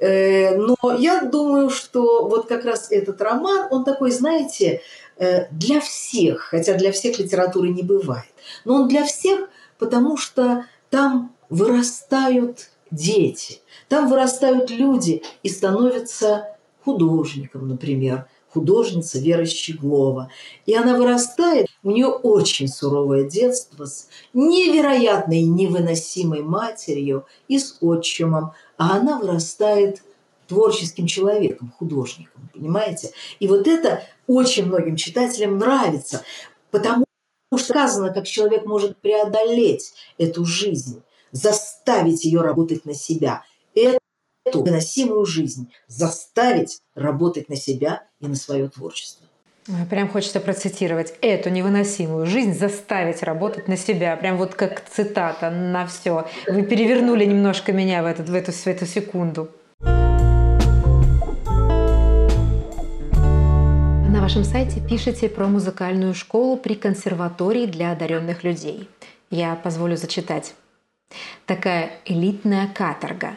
Э, 0.03 0.57
но 0.57 0.77
я 0.99 1.23
думаю, 1.23 1.71
что 1.71 2.27
вот 2.29 2.47
как 2.47 2.65
раз 2.65 2.91
этот 2.91 3.21
роман, 3.21 3.67
он 3.71 3.85
такой, 3.85 4.11
знаете, 4.11 4.81
для 5.19 5.81
всех, 5.81 6.41
хотя 6.41 6.75
для 6.75 6.93
всех 6.93 7.19
литературы 7.19 7.69
не 7.69 7.83
бывает. 7.83 8.33
Но 8.65 8.75
он 8.77 8.89
для 8.89 9.05
всех, 9.05 9.49
потому 9.79 10.17
что 10.17 10.67
там 10.91 11.35
вырастают 11.49 12.71
дети, 12.91 13.61
там 13.89 14.09
вырастают 14.09 14.71
люди 14.71 15.23
и 15.43 15.49
становятся 15.49 16.57
художником, 16.85 17.69
например, 17.69 18.27
художница 18.53 19.19
Вера 19.19 19.47
Щеглова. 19.47 20.31
И 20.67 20.75
она 20.75 20.97
вырастает, 20.97 21.69
у 21.83 21.91
нее 21.91 22.09
очень 22.09 22.69
суровое 22.69 23.25
детство 23.25 23.87
с 23.87 24.09
невероятной, 24.35 25.43
невыносимой 25.43 26.43
матерью 26.43 27.27
и 27.49 27.59
с 27.59 27.79
отчимом, 27.81 28.53
а 28.77 28.97
она 28.97 29.19
вырастает 29.19 30.03
творческим 30.53 31.07
человеком, 31.07 31.73
художником, 31.79 32.51
понимаете? 32.53 33.13
И 33.41 33.49
вот 33.49 33.67
это 33.67 34.03
очень 34.27 34.67
многим 34.67 34.97
читателям 34.97 35.57
нравится, 35.57 36.23
потому 36.71 37.07
что 37.57 37.65
сказано, 37.65 38.13
как 38.13 38.27
человек 38.27 38.67
может 38.67 38.99
преодолеть 38.99 39.95
эту 40.19 40.45
жизнь, 40.45 41.03
заставить 41.31 42.25
ее 42.27 42.43
работать 42.43 42.85
на 42.85 42.93
себя. 42.93 43.45
Эту 43.75 44.63
выносимую 44.63 45.25
жизнь 45.25 45.73
заставить 45.87 46.83
работать 46.95 47.49
на 47.49 47.57
себя 47.57 48.03
и 48.21 48.27
на 48.27 48.35
свое 48.37 48.69
творчество. 48.69 49.27
Прям 49.89 50.11
хочется 50.11 50.41
процитировать 50.41 51.15
эту 51.23 51.49
невыносимую 51.49 52.27
жизнь 52.27 52.53
заставить 52.53 53.23
работать 53.23 53.69
на 53.69 53.79
себя. 53.79 54.17
Прям 54.17 54.37
вот 54.37 54.55
как 54.55 54.85
цитата 54.87 55.51
на 55.51 55.87
все. 55.87 56.29
Вы 56.47 56.63
перевернули 56.63 57.25
немножко 57.25 57.73
меня 57.73 58.03
в, 58.03 58.07
этот, 58.07 58.29
в, 58.29 58.35
эту, 58.35 58.53
в 58.53 58.67
эту 58.67 58.85
секунду. 58.85 59.49
Вашем 64.33 64.51
сайте 64.51 64.81
пишете 64.81 65.29
про 65.29 65.47
музыкальную 65.47 66.15
школу 66.15 66.57
при 66.57 66.75
консерватории 66.75 67.67
для 67.67 67.93
одаренных 67.93 68.45
людей. 68.45 68.89
Я 69.31 69.55
позволю 69.57 69.99
зачитать. 69.99 70.55
Такая 71.45 71.91
элитная 72.07 72.67
каторга. 72.67 73.33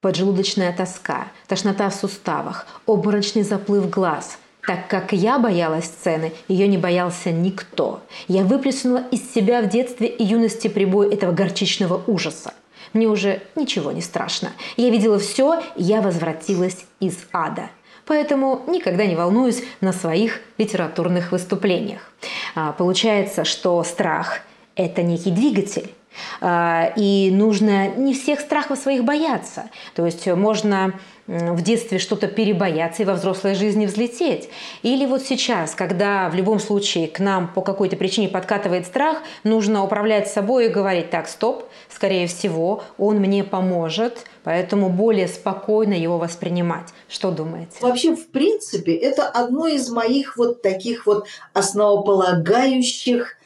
Поджелудочная 0.00 0.72
тоска, 0.76 1.28
тошнота 1.46 1.88
в 1.90 1.94
суставах, 1.94 2.66
обморочный 2.86 3.44
заплыв 3.44 3.88
глаз– 3.88 4.38
так 4.66 4.88
как 4.88 5.12
я 5.12 5.38
боялась 5.38 5.84
сцены, 5.84 6.32
ее 6.48 6.66
не 6.66 6.76
боялся 6.76 7.30
никто. 7.30 8.02
Я 8.26 8.42
выплеснула 8.42 9.04
из 9.12 9.32
себя 9.32 9.62
в 9.62 9.68
детстве 9.68 10.08
и 10.08 10.24
юности 10.24 10.66
прибой 10.66 11.14
этого 11.14 11.30
горчичного 11.30 12.02
ужаса. 12.08 12.52
Мне 12.92 13.06
уже 13.06 13.42
ничего 13.54 13.92
не 13.92 14.02
страшно. 14.02 14.50
Я 14.76 14.90
видела 14.90 15.20
все, 15.20 15.62
я 15.76 16.02
возвратилась 16.02 16.84
из 16.98 17.16
ада 17.32 17.70
поэтому 18.10 18.62
никогда 18.66 19.06
не 19.06 19.14
волнуюсь 19.14 19.62
на 19.80 19.92
своих 19.92 20.40
литературных 20.58 21.30
выступлениях. 21.30 22.12
А, 22.56 22.72
получается, 22.72 23.44
что 23.44 23.84
страх– 23.84 24.40
это 24.74 25.02
некий 25.02 25.30
двигатель, 25.30 25.94
а, 26.40 26.92
и 26.96 27.30
нужно 27.30 27.86
не 27.86 28.12
всех 28.12 28.40
страхов 28.40 28.80
своих 28.80 29.04
бояться. 29.04 29.70
То 29.94 30.04
есть 30.04 30.26
можно 30.26 30.94
в 31.30 31.62
детстве 31.62 31.98
что-то 31.98 32.26
перебояться 32.26 33.02
и 33.02 33.06
во 33.06 33.14
взрослой 33.14 33.54
жизни 33.54 33.86
взлететь. 33.86 34.48
Или 34.82 35.06
вот 35.06 35.22
сейчас, 35.22 35.76
когда 35.76 36.28
в 36.28 36.34
любом 36.34 36.58
случае 36.58 37.06
к 37.06 37.20
нам 37.20 37.52
по 37.52 37.62
какой-то 37.62 37.96
причине 37.96 38.28
подкатывает 38.28 38.84
страх, 38.84 39.18
нужно 39.44 39.84
управлять 39.84 40.28
собой 40.28 40.66
и 40.66 40.68
говорить, 40.68 41.10
так, 41.10 41.28
стоп, 41.28 41.64
скорее 41.88 42.26
всего, 42.26 42.82
он 42.98 43.18
мне 43.18 43.44
поможет, 43.44 44.26
поэтому 44.42 44.88
более 44.88 45.28
спокойно 45.28 45.94
его 45.94 46.18
воспринимать. 46.18 46.88
Что 47.08 47.30
думаете? 47.30 47.76
Вообще, 47.80 48.16
в 48.16 48.26
принципе, 48.30 48.94
это 48.96 49.28
одно 49.28 49.68
из 49.68 49.88
моих 49.88 50.36
вот 50.36 50.62
таких 50.62 51.06
вот 51.06 51.26
основополагающих 51.52 53.36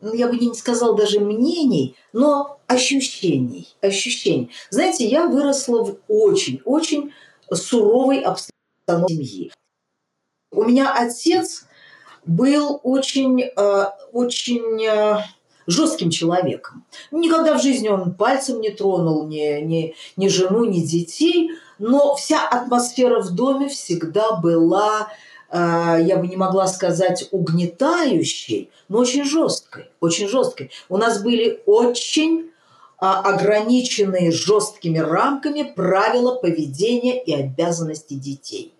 ну, 0.00 0.12
я 0.14 0.26
бы 0.26 0.36
не 0.36 0.52
сказал 0.54 0.96
даже 0.96 1.20
мнений, 1.20 1.94
но 2.12 2.58
ощущений. 2.66 3.68
ощущений. 3.80 4.50
Знаете, 4.70 5.06
я 5.06 5.26
выросла 5.28 5.84
в 5.84 5.96
очень-очень 6.08 7.12
суровой 7.54 8.20
обстановке 8.20 9.14
семьи. 9.14 9.52
У 10.52 10.64
меня 10.64 10.92
отец 10.94 11.64
был 12.24 12.80
очень, 12.82 13.42
э, 13.42 13.84
очень 14.12 14.84
э, 14.84 15.18
жестким 15.66 16.10
человеком. 16.10 16.84
Никогда 17.10 17.56
в 17.56 17.62
жизни 17.62 17.88
он 17.88 18.14
пальцем 18.14 18.60
не 18.60 18.70
тронул 18.70 19.26
ни, 19.26 19.60
ни, 19.60 19.94
ни 20.16 20.28
жену, 20.28 20.64
ни 20.64 20.80
детей, 20.80 21.50
но 21.78 22.14
вся 22.14 22.46
атмосфера 22.46 23.20
в 23.20 23.34
доме 23.34 23.68
всегда 23.68 24.36
была 24.36 25.08
э, 25.50 25.98
я 26.02 26.16
бы 26.16 26.28
не 26.28 26.36
могла 26.36 26.66
сказать 26.66 27.28
угнетающей, 27.30 28.70
но 28.88 28.98
очень 28.98 29.24
жесткой, 29.24 29.86
очень 30.00 30.28
жесткой. 30.28 30.70
У 30.88 30.96
нас 30.96 31.22
были 31.22 31.62
очень 31.66 32.51
ограниченные 33.02 34.30
жесткими 34.30 34.98
рамками 34.98 35.64
правила 35.64 36.36
поведения 36.36 37.20
и 37.20 37.32
обязанностей 37.34 38.14
детей. 38.14 38.72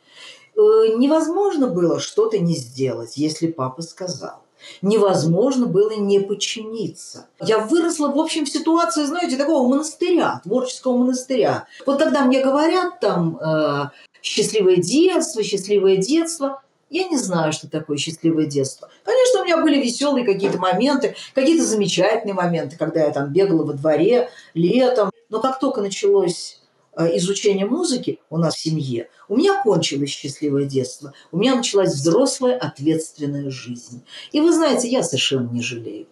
Э, 0.55 0.61
невозможно 0.97 1.67
было 1.67 1.99
что-то 1.99 2.38
не 2.38 2.55
сделать, 2.55 3.17
если 3.17 3.49
папа 3.49 3.83
сказал. 3.83 4.43
Невозможно 4.81 5.67
было 5.67 5.91
не 5.95 6.21
подчиниться. 6.21 7.26
Я 7.41 7.59
выросла, 7.59 8.09
в 8.09 8.19
общем, 8.19 8.45
в 8.45 8.49
ситуации, 8.49 9.05
знаете, 9.07 9.37
такого 9.37 9.69
монастыря, 9.69 10.41
творческого 10.45 10.97
монастыря. 10.99 11.67
Вот 11.85 11.99
когда 11.99 12.25
мне 12.25 12.45
говорят 12.45 13.00
там 13.00 13.38
э, 13.38 13.91
счастливое 14.23 14.76
детство, 14.76 15.43
счастливое 15.43 15.97
детство, 15.97 16.62
я 16.93 17.09
не 17.09 17.17
знаю, 17.17 17.53
что 17.53 17.69
такое 17.69 17.97
счастливое 17.97 18.47
детство. 18.47 18.89
Конечно, 19.03 19.41
у 19.41 19.45
меня 19.45 19.63
были 19.63 19.81
веселые 19.83 20.27
какие-то 20.27 20.59
моменты, 20.59 21.17
какие-то 21.35 21.65
замечательные 21.65 22.35
моменты, 22.35 22.77
когда 22.77 23.05
я 23.05 23.11
там 23.11 23.33
бегала 23.33 23.65
во 23.65 23.73
дворе 23.73 24.29
летом. 24.53 25.11
Но 25.31 25.41
как 25.41 25.59
только 25.59 25.81
началось 25.81 26.61
э, 26.97 27.17
изучение 27.17 27.65
музыки 27.65 28.21
у 28.29 28.37
нас 28.37 28.57
в 28.57 28.61
семье, 28.61 29.09
у 29.29 29.37
меня 29.37 29.63
кончилось 29.63 30.11
счастливое 30.11 30.65
детство. 30.67 31.15
У 31.33 31.39
меня 31.39 31.57
началась 31.57 31.95
взрослая 31.95 32.59
ответственная 32.59 33.51
жизнь. 33.51 34.05
И 34.33 34.41
вы 34.43 34.53
знаете, 34.53 34.89
я 34.89 35.03
совершенно 35.03 35.51
не 35.51 35.63
жалею. 35.63 36.07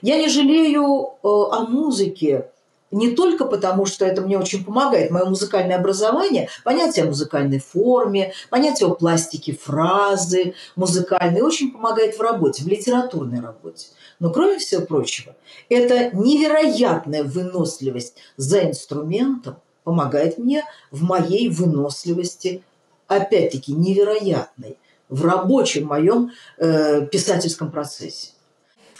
Я 0.00 0.16
не 0.16 0.28
жалею 0.28 1.18
э, 1.22 1.28
о 1.28 1.66
музыке, 1.68 2.50
не 2.92 3.12
только 3.16 3.46
потому, 3.46 3.86
что 3.86 4.04
это 4.04 4.20
мне 4.20 4.38
очень 4.38 4.64
помогает, 4.64 5.10
мое 5.10 5.24
музыкальное 5.24 5.76
образование, 5.76 6.48
понятие 6.62 7.04
о 7.04 7.08
музыкальной 7.08 7.58
форме, 7.58 8.32
понятие 8.50 8.88
о 8.88 8.94
пластике 8.94 9.56
фразы 9.60 10.54
музыкальной 10.76 11.40
очень 11.40 11.72
помогает 11.72 12.16
в 12.16 12.20
работе, 12.20 12.62
в 12.62 12.68
литературной 12.68 13.40
работе. 13.40 13.88
Но 14.20 14.30
кроме 14.30 14.58
всего 14.58 14.82
прочего, 14.82 15.34
это 15.68 16.14
невероятная 16.14 17.24
выносливость 17.24 18.16
за 18.36 18.62
инструментом 18.64 19.56
помогает 19.84 20.38
мне 20.38 20.64
в 20.90 21.02
моей 21.02 21.48
выносливости, 21.48 22.62
опять-таки 23.08 23.72
невероятной, 23.72 24.78
в 25.08 25.24
рабочем 25.24 25.86
моем 25.86 26.30
э, 26.58 27.06
писательском 27.06 27.70
процессе. 27.70 28.28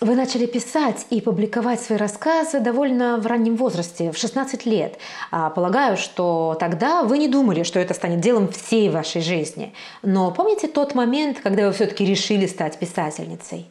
Вы 0.02 0.16
начали 0.16 0.46
писать 0.46 1.06
и 1.10 1.20
публиковать 1.20 1.80
свои 1.80 1.96
рассказы 1.96 2.58
довольно 2.58 3.18
в 3.18 3.26
раннем 3.28 3.54
возрасте, 3.54 4.10
в 4.10 4.18
16 4.18 4.66
лет. 4.66 4.98
А, 5.30 5.48
полагаю, 5.48 5.96
что 5.96 6.56
тогда 6.58 7.04
вы 7.04 7.18
не 7.18 7.28
думали, 7.28 7.62
что 7.62 7.78
это 7.78 7.94
станет 7.94 8.20
делом 8.20 8.48
всей 8.50 8.90
вашей 8.90 9.22
жизни. 9.22 9.72
Но 10.02 10.32
помните 10.32 10.66
тот 10.66 10.96
момент, 10.96 11.38
когда 11.40 11.68
вы 11.68 11.72
все-таки 11.72 12.04
решили 12.04 12.48
стать 12.48 12.80
писательницей? 12.80 13.70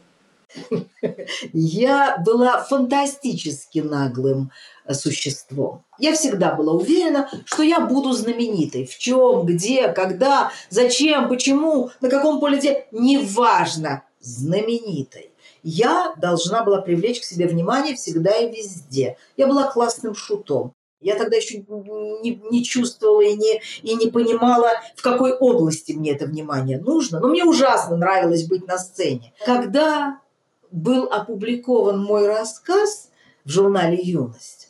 Я 1.51 2.15
была 2.25 2.63
фантастически 2.63 3.79
наглым 3.79 4.51
э, 4.85 4.93
существом. 4.93 5.83
Я 5.99 6.13
всегда 6.13 6.53
была 6.55 6.71
уверена, 6.71 7.29
что 7.43 7.61
я 7.61 7.81
буду 7.81 8.13
знаменитой. 8.13 8.85
В 8.85 8.97
чем, 8.97 9.45
где, 9.45 9.89
когда, 9.89 10.53
зачем, 10.69 11.27
почему, 11.27 11.89
на 11.99 12.09
каком 12.09 12.39
поле. 12.39 12.87
Неважно, 12.93 14.03
знаменитой. 14.21 15.30
Я 15.63 16.13
должна 16.17 16.63
была 16.63 16.81
привлечь 16.81 17.21
к 17.21 17.23
себе 17.23 17.47
внимание 17.47 17.95
всегда 17.95 18.31
и 18.31 18.49
везде. 18.49 19.17
Я 19.37 19.47
была 19.47 19.71
классным 19.71 20.15
шутом. 20.15 20.73
Я 20.99 21.15
тогда 21.15 21.37
еще 21.37 21.57
не, 21.57 22.41
не 22.51 22.63
чувствовала 22.63 23.21
и 23.21 23.33
не, 23.33 23.61
и 23.81 23.95
не 23.95 24.07
понимала, 24.07 24.69
в 24.95 25.01
какой 25.01 25.33
области 25.33 25.93
мне 25.93 26.11
это 26.11 26.25
внимание 26.25 26.79
нужно. 26.79 27.19
Но 27.19 27.27
мне 27.27 27.43
ужасно 27.43 27.97
нравилось 27.97 28.47
быть 28.47 28.67
на 28.67 28.77
сцене. 28.77 29.33
Когда 29.45 30.19
был 30.69 31.05
опубликован 31.05 31.99
мой 31.99 32.27
рассказ 32.27 33.09
в 33.45 33.49
журнале 33.49 33.97
«Юность», 33.97 34.69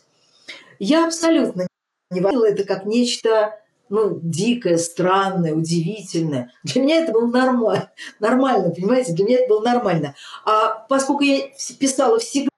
я 0.79 1.05
абсолютно 1.05 1.67
не 2.11 2.21
видела 2.21 2.45
это 2.45 2.63
как 2.63 2.85
нечто 2.85 3.60
ну, 3.91 4.19
дикое, 4.23 4.77
странное, 4.77 5.53
удивительное. 5.53 6.51
Для 6.63 6.81
меня 6.81 7.03
это 7.03 7.11
было 7.11 7.27
нормально, 7.27 7.91
нормально, 8.19 8.73
понимаете, 8.73 9.13
для 9.13 9.25
меня 9.25 9.39
это 9.39 9.49
было 9.49 9.61
нормально. 9.61 10.15
А 10.45 10.85
поскольку 10.87 11.23
я 11.23 11.49
писала 11.77 12.17
всегда, 12.19 12.49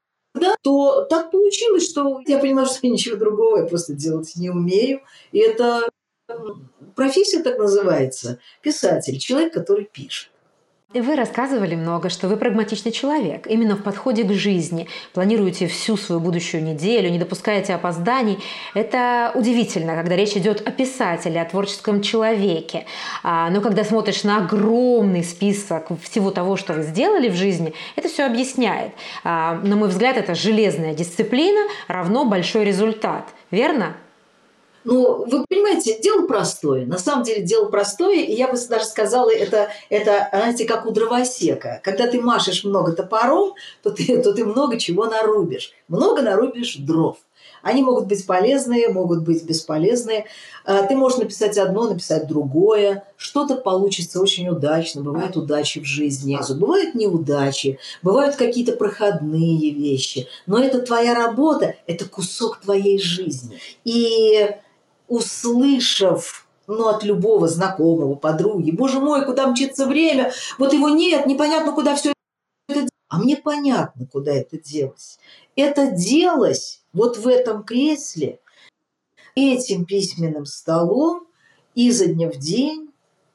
то 0.61 1.05
так 1.05 1.31
получилось, 1.31 1.89
что 1.89 2.21
я 2.27 2.37
поняла, 2.37 2.65
что 2.65 2.79
я 2.83 2.93
ничего 2.93 3.17
другого 3.17 3.57
я 3.57 3.65
просто 3.65 3.93
делать 3.93 4.31
не 4.35 4.51
умею. 4.51 5.01
И 5.31 5.39
это 5.39 5.89
профессия 6.95 7.41
так 7.41 7.57
называется, 7.57 8.39
писатель, 8.61 9.17
человек, 9.17 9.53
который 9.53 9.85
пишет. 9.85 10.29
Вы 10.93 11.15
рассказывали 11.15 11.73
много, 11.73 12.09
что 12.09 12.27
вы 12.27 12.37
прагматичный 12.37 12.91
человек, 12.91 13.47
именно 13.47 13.75
в 13.75 13.81
подходе 13.81 14.23
к 14.23 14.31
жизни. 14.31 14.87
Планируете 15.13 15.65
всю 15.65 15.97
свою 15.97 16.21
будущую 16.21 16.63
неделю, 16.63 17.09
не 17.09 17.17
допускаете 17.17 17.73
опозданий. 17.73 18.37
Это 18.75 19.31
удивительно, 19.33 19.95
когда 19.95 20.15
речь 20.15 20.37
идет 20.37 20.61
о 20.67 20.71
писателе, 20.71 21.41
о 21.41 21.45
творческом 21.45 22.03
человеке. 22.03 22.85
А, 23.23 23.49
но 23.49 23.61
когда 23.61 23.83
смотришь 23.83 24.23
на 24.23 24.37
огромный 24.37 25.23
список 25.23 25.87
всего 25.99 26.29
того, 26.29 26.57
что 26.57 26.73
вы 26.73 26.83
сделали 26.83 27.27
в 27.27 27.35
жизни, 27.35 27.73
это 27.95 28.07
все 28.07 28.25
объясняет. 28.25 28.91
А, 29.23 29.55
на 29.63 29.75
мой 29.75 29.89
взгляд, 29.89 30.17
это 30.17 30.35
железная 30.35 30.93
дисциплина 30.93 31.67
равно 31.87 32.25
большой 32.25 32.65
результат. 32.65 33.29
Верно? 33.49 33.95
Ну, 34.83 35.25
вы 35.25 35.45
понимаете, 35.47 35.99
дело 35.99 36.25
простое. 36.27 36.85
На 36.85 36.97
самом 36.97 37.23
деле 37.23 37.41
дело 37.41 37.65
простое, 37.65 38.21
и 38.21 38.33
я 38.33 38.47
бы 38.47 38.57
даже 38.69 38.85
сказала, 38.85 39.33
это, 39.33 39.69
это 39.89 40.29
знаете, 40.31 40.65
как 40.65 40.85
у 40.85 40.91
дровосека. 40.91 41.81
Когда 41.83 42.07
ты 42.07 42.21
машешь 42.21 42.63
много 42.63 42.91
топором, 42.91 43.53
то 43.81 43.91
ты, 43.91 44.21
то 44.21 44.33
ты 44.33 44.45
много 44.45 44.77
чего 44.77 45.05
нарубишь. 45.05 45.73
Много 45.87 46.21
нарубишь 46.21 46.75
дров. 46.77 47.17
Они 47.63 47.81
могут 47.81 48.07
быть 48.07 48.25
полезные, 48.27 48.89
могут 48.89 49.23
быть 49.23 49.43
бесполезные. 49.45 50.25
А, 50.65 50.83
ты 50.83 50.95
можешь 50.95 51.17
написать 51.17 51.57
одно, 51.57 51.87
написать 51.87 52.27
другое. 52.27 53.05
Что-то 53.15 53.55
получится 53.55 54.19
очень 54.19 54.49
удачно. 54.49 55.01
Бывают 55.01 55.37
удачи 55.37 55.79
в 55.79 55.85
жизни, 55.85 56.37
бывают 56.55 56.93
неудачи, 56.93 57.79
бывают 58.01 58.35
какие-то 58.35 58.73
проходные 58.73 59.71
вещи. 59.71 60.27
Но 60.45 60.59
это 60.59 60.81
твоя 60.81 61.15
работа, 61.15 61.75
это 61.87 62.03
кусок 62.03 62.59
твоей 62.59 62.99
жизни. 62.99 63.57
И 63.85 64.49
услышав 65.13 66.47
ну, 66.65 66.87
от 66.87 67.03
любого 67.03 67.47
знакомого, 67.47 68.15
подруги, 68.15 68.71
боже 68.71 68.99
мой, 68.99 69.25
куда 69.25 69.47
мчится 69.47 69.85
время, 69.85 70.31
вот 70.57 70.73
его 70.73 70.89
нет, 70.89 71.27
непонятно, 71.27 71.73
куда 71.73 71.95
все 71.95 72.13
это 72.67 72.87
А 73.09 73.19
мне 73.19 73.37
понятно, 73.37 74.07
куда 74.07 74.33
это 74.33 74.57
делось. 74.57 75.19
Это 75.55 75.91
делось 75.91 76.81
вот 76.93 77.17
в 77.17 77.27
этом 77.27 77.63
кресле, 77.63 78.39
этим 79.35 79.85
письменным 79.85 80.45
столом, 80.45 81.27
изо 81.75 82.07
дня 82.07 82.31
в 82.31 82.37
день, 82.37 82.89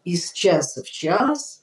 из 0.05 0.33
часа 0.33 0.83
в 0.83 0.91
час, 0.91 1.62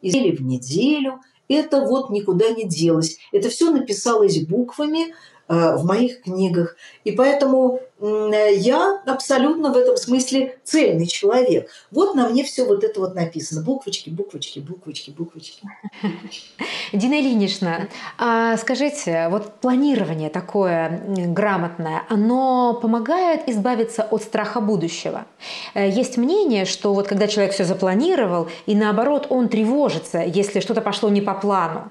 из 0.00 0.14
недели 0.14 0.36
в 0.36 0.42
неделю. 0.42 1.20
Это 1.48 1.84
вот 1.84 2.08
никуда 2.08 2.50
не 2.50 2.66
делось. 2.66 3.18
Это 3.32 3.50
все 3.50 3.70
написалось 3.70 4.46
буквами, 4.46 5.14
в 5.52 5.84
моих 5.84 6.22
книгах. 6.22 6.76
И 7.04 7.12
поэтому 7.12 7.80
я 8.00 9.00
абсолютно 9.06 9.72
в 9.72 9.76
этом 9.76 9.96
смысле 9.96 10.58
цельный 10.64 11.06
человек. 11.06 11.70
Вот 11.90 12.14
на 12.16 12.28
мне 12.28 12.42
все 12.42 12.64
вот 12.64 12.82
это 12.82 12.98
вот 12.98 13.14
написано. 13.14 13.62
Буквочки, 13.62 14.10
буквочки, 14.10 14.58
буквочки, 14.58 15.10
буквочки. 15.10 15.62
Дина 16.92 17.20
Ильинична, 17.20 17.88
а 18.18 18.56
скажите, 18.56 19.28
вот 19.30 19.54
планирование 19.60 20.30
такое 20.30 21.00
грамотное, 21.06 22.02
оно 22.08 22.74
помогает 22.74 23.48
избавиться 23.48 24.02
от 24.02 24.22
страха 24.22 24.60
будущего? 24.60 25.26
Э, 25.74 25.88
есть 25.88 26.16
мнение, 26.16 26.64
что 26.64 26.94
вот 26.94 27.06
когда 27.06 27.28
человек 27.28 27.54
все 27.54 27.64
запланировал, 27.64 28.48
и 28.66 28.74
наоборот 28.74 29.26
он 29.28 29.48
тревожится, 29.48 30.18
если 30.18 30.60
что-то 30.60 30.80
пошло 30.80 31.08
не 31.08 31.20
по 31.20 31.34
плану. 31.34 31.90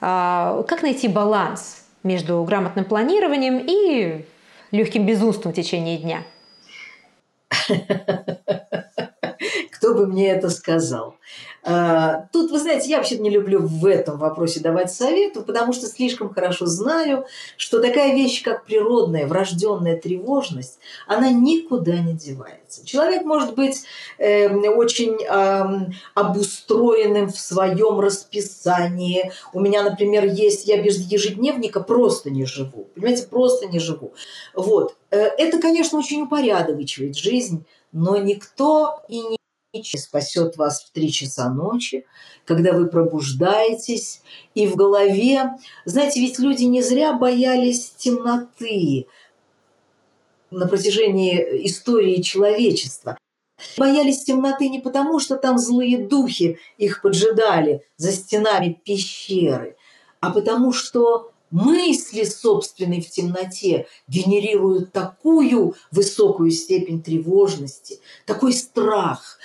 А, 0.00 0.64
как 0.64 0.82
найти 0.82 1.06
баланс? 1.06 1.83
Между 2.04 2.42
грамотным 2.44 2.84
планированием 2.84 3.58
и 3.66 4.24
легким 4.70 5.04
безумством 5.06 5.52
в 5.52 5.56
течение 5.56 5.98
дня? 5.98 6.22
Кто 9.72 9.94
бы 9.94 10.06
мне 10.06 10.30
это 10.30 10.50
сказал? 10.50 11.16
А, 11.66 12.26
тут, 12.30 12.50
вы 12.50 12.58
знаете, 12.58 12.90
я 12.90 12.98
вообще 12.98 13.16
не 13.16 13.30
люблю 13.30 13.60
в 13.60 13.86
этом 13.86 14.18
вопросе 14.18 14.60
давать 14.60 14.92
советы, 14.92 15.40
потому 15.40 15.72
что 15.72 15.86
слишком 15.86 16.32
хорошо 16.32 16.66
знаю, 16.66 17.24
что 17.56 17.80
такая 17.80 18.14
вещь, 18.14 18.42
как 18.42 18.66
природная, 18.66 19.26
врожденная 19.26 19.96
тревожность, 19.96 20.78
она 21.06 21.30
никуда 21.30 21.98
не 21.98 22.12
девается. 22.12 22.84
Человек 22.84 23.24
может 23.24 23.54
быть 23.54 23.84
э, 24.18 24.48
очень 24.48 25.16
э, 25.24 25.90
обустроенным 26.14 27.28
в 27.28 27.38
своем 27.38 27.98
расписании. 27.98 29.32
У 29.54 29.60
меня, 29.60 29.84
например, 29.84 30.26
есть, 30.26 30.66
я 30.66 30.82
без 30.82 30.98
ежедневника 30.98 31.80
просто 31.80 32.30
не 32.30 32.44
живу. 32.44 32.88
Понимаете, 32.94 33.26
просто 33.26 33.66
не 33.68 33.78
живу. 33.78 34.12
Вот. 34.52 34.96
Э, 35.10 35.16
это, 35.38 35.58
конечно, 35.58 35.98
очень 35.98 36.22
упорядочивает 36.22 37.16
жизнь, 37.16 37.64
но 37.92 38.18
никто 38.18 39.00
и 39.08 39.22
не 39.22 39.38
спасет 39.82 40.56
вас 40.56 40.84
в 40.84 40.92
три 40.92 41.10
часа 41.10 41.50
ночи, 41.50 42.06
когда 42.44 42.72
вы 42.72 42.86
пробуждаетесь, 42.86 44.22
и 44.54 44.66
в 44.66 44.76
голове... 44.76 45.54
Знаете, 45.84 46.20
ведь 46.20 46.38
люди 46.38 46.64
не 46.64 46.82
зря 46.82 47.12
боялись 47.12 47.90
темноты 47.96 49.06
на 50.50 50.66
протяжении 50.68 51.66
истории 51.66 52.22
человечества. 52.22 53.18
Боялись 53.76 54.24
темноты 54.24 54.68
не 54.68 54.80
потому, 54.80 55.20
что 55.20 55.36
там 55.36 55.58
злые 55.58 56.06
духи 56.06 56.58
их 56.76 57.02
поджидали 57.02 57.82
за 57.96 58.12
стенами 58.12 58.78
пещеры, 58.84 59.76
а 60.20 60.30
потому 60.30 60.72
что 60.72 61.32
мысли 61.50 62.24
собственные 62.24 63.00
в 63.00 63.10
темноте 63.10 63.86
генерируют 64.08 64.92
такую 64.92 65.74
высокую 65.90 66.50
степень 66.50 67.02
тревожности, 67.02 68.00
такой 68.26 68.52
страх, 68.52 69.38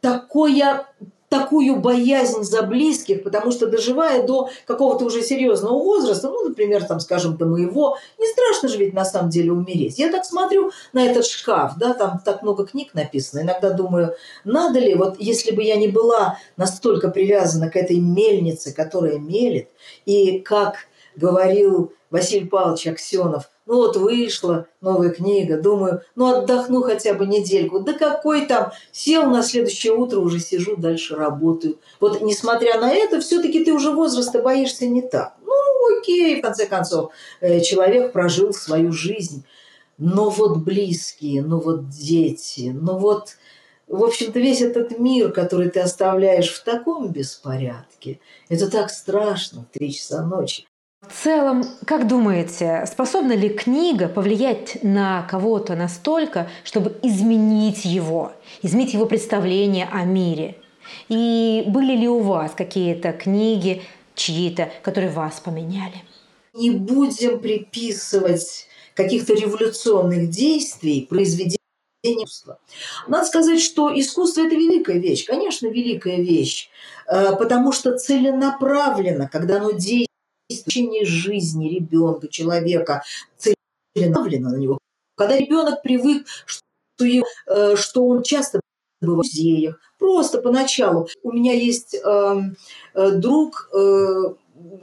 такое 0.00 0.86
такую 1.34 1.76
боязнь 1.76 2.44
за 2.44 2.62
близких, 2.62 3.24
потому 3.24 3.50
что 3.50 3.66
доживая 3.66 4.24
до 4.24 4.50
какого-то 4.66 5.04
уже 5.04 5.22
серьезного 5.22 5.74
возраста, 5.74 6.28
ну, 6.28 6.48
например, 6.48 6.84
там, 6.84 7.00
скажем, 7.00 7.36
до 7.36 7.46
моего, 7.46 7.96
не 8.18 8.26
страшно 8.28 8.68
же 8.68 8.78
ведь 8.78 8.94
на 8.94 9.04
самом 9.04 9.30
деле 9.30 9.52
умереть. 9.52 9.98
Я 9.98 10.12
так 10.12 10.24
смотрю 10.24 10.70
на 10.92 11.04
этот 11.04 11.26
шкаф, 11.26 11.72
да, 11.76 11.94
там 11.94 12.20
так 12.24 12.42
много 12.42 12.66
книг 12.66 12.94
написано, 12.94 13.40
иногда 13.40 13.70
думаю, 13.70 14.14
надо 14.44 14.78
ли, 14.78 14.94
вот 14.94 15.16
если 15.18 15.50
бы 15.50 15.62
я 15.62 15.76
не 15.76 15.88
была 15.88 16.38
настолько 16.56 17.08
привязана 17.08 17.68
к 17.68 17.76
этой 17.76 17.98
мельнице, 17.98 18.72
которая 18.72 19.18
мелит, 19.18 19.68
и 20.06 20.38
как 20.38 20.86
говорил 21.16 21.92
Василий 22.10 22.46
Павлович 22.46 22.86
Аксенов, 22.86 23.50
ну 23.66 23.76
вот 23.76 23.96
вышла 23.96 24.66
новая 24.80 25.10
книга, 25.10 25.60
думаю, 25.60 26.02
ну 26.14 26.26
отдохну 26.26 26.82
хотя 26.82 27.14
бы 27.14 27.26
недельку. 27.26 27.80
Да 27.80 27.94
какой 27.94 28.46
там, 28.46 28.72
сел 28.92 29.26
на 29.30 29.42
следующее 29.42 29.94
утро, 29.94 30.20
уже 30.20 30.38
сижу, 30.38 30.76
дальше 30.76 31.16
работаю. 31.16 31.78
Вот 32.00 32.20
несмотря 32.20 32.78
на 32.78 32.92
это, 32.92 33.20
все-таки 33.20 33.64
ты 33.64 33.72
уже 33.72 33.90
возраста 33.90 34.42
боишься 34.42 34.86
не 34.86 35.02
так. 35.02 35.34
Ну 35.44 35.98
окей, 35.98 36.38
в 36.38 36.42
конце 36.42 36.66
концов, 36.66 37.12
э, 37.40 37.60
человек 37.60 38.12
прожил 38.12 38.52
свою 38.52 38.92
жизнь. 38.92 39.44
Но 39.96 40.28
вот 40.28 40.58
близкие, 40.58 41.42
ну 41.42 41.60
вот 41.60 41.88
дети, 41.88 42.72
ну 42.74 42.98
вот, 42.98 43.36
в 43.86 44.02
общем-то, 44.02 44.40
весь 44.40 44.60
этот 44.60 44.98
мир, 44.98 45.32
который 45.32 45.70
ты 45.70 45.80
оставляешь 45.80 46.52
в 46.52 46.64
таком 46.64 47.12
беспорядке, 47.12 48.18
это 48.48 48.68
так 48.70 48.90
страшно 48.90 49.62
в 49.62 49.78
три 49.78 49.92
часа 49.92 50.22
ночи. 50.26 50.66
В 51.08 51.22
целом, 51.22 51.64
как 51.86 52.06
думаете, 52.06 52.84
способна 52.90 53.32
ли 53.32 53.48
книга 53.48 54.08
повлиять 54.08 54.78
на 54.82 55.22
кого-то 55.22 55.74
настолько, 55.74 56.48
чтобы 56.64 56.96
изменить 57.02 57.84
его, 57.84 58.32
изменить 58.62 58.94
его 58.94 59.06
представление 59.06 59.88
о 59.90 60.04
мире? 60.04 60.56
И 61.08 61.64
были 61.66 61.96
ли 61.96 62.08
у 62.08 62.20
вас 62.20 62.52
какие-то 62.56 63.12
книги, 63.12 63.82
чьи-то, 64.14 64.70
которые 64.82 65.10
вас 65.10 65.40
поменяли? 65.40 66.02
Не 66.52 66.70
будем 66.70 67.40
приписывать 67.40 68.66
каких-то 68.94 69.34
революционных 69.34 70.30
действий 70.30 71.06
произведения 71.08 71.58
искусства. 72.02 72.58
Надо 73.08 73.26
сказать, 73.26 73.60
что 73.60 73.98
искусство– 73.98 74.42
это 74.46 74.54
великая 74.54 74.98
вещь, 74.98 75.26
конечно, 75.26 75.66
великая 75.68 76.18
вещь, 76.18 76.68
э, 77.06 77.34
потому 77.36 77.72
что 77.72 77.96
целенаправленно, 77.96 79.28
когда 79.28 79.56
оно 79.56 79.70
действует, 79.72 80.08
течение 80.48 81.04
жизни 81.04 81.68
ребенка, 81.68 82.28
человека, 82.28 83.02
целенаправленно 83.36 84.50
на 84.50 84.56
него. 84.56 84.78
Когда 85.16 85.36
ребенок 85.36 85.82
привык, 85.82 86.26
что, 86.46 86.64
э, 87.06 87.76
что 87.76 88.06
он 88.06 88.22
часто 88.22 88.60
бывает 89.00 89.14
в 89.14 89.16
музеях, 89.16 89.80
просто 89.98 90.40
поначалу. 90.40 91.08
У 91.22 91.32
меня 91.32 91.52
есть 91.52 91.94
э, 91.94 92.36
э, 92.94 93.10
друг, 93.12 93.70
э, 93.72 94.34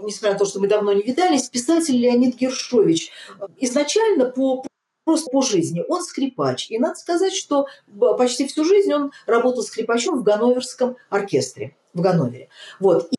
несмотря 0.03 0.33
на 0.33 0.39
то, 0.39 0.45
что 0.45 0.59
мы 0.59 0.67
давно 0.67 0.93
не 0.93 1.03
видались, 1.03 1.49
писатель 1.49 1.97
Леонид 1.97 2.35
Гершович. 2.37 3.11
Изначально 3.57 4.25
по 4.25 4.63
просто 5.03 5.31
по 5.31 5.41
жизни. 5.41 5.83
Он 5.87 6.03
скрипач. 6.03 6.69
И 6.69 6.77
надо 6.77 6.95
сказать, 6.95 7.33
что 7.33 7.65
почти 8.17 8.47
всю 8.47 8.63
жизнь 8.63 8.93
он 8.93 9.11
работал 9.25 9.63
скрипачом 9.63 10.19
в 10.19 10.23
Ганноверском 10.23 10.95
оркестре 11.09 11.75
в 11.93 12.01
Ганновере. 12.01 12.49
Вот. 12.79 13.09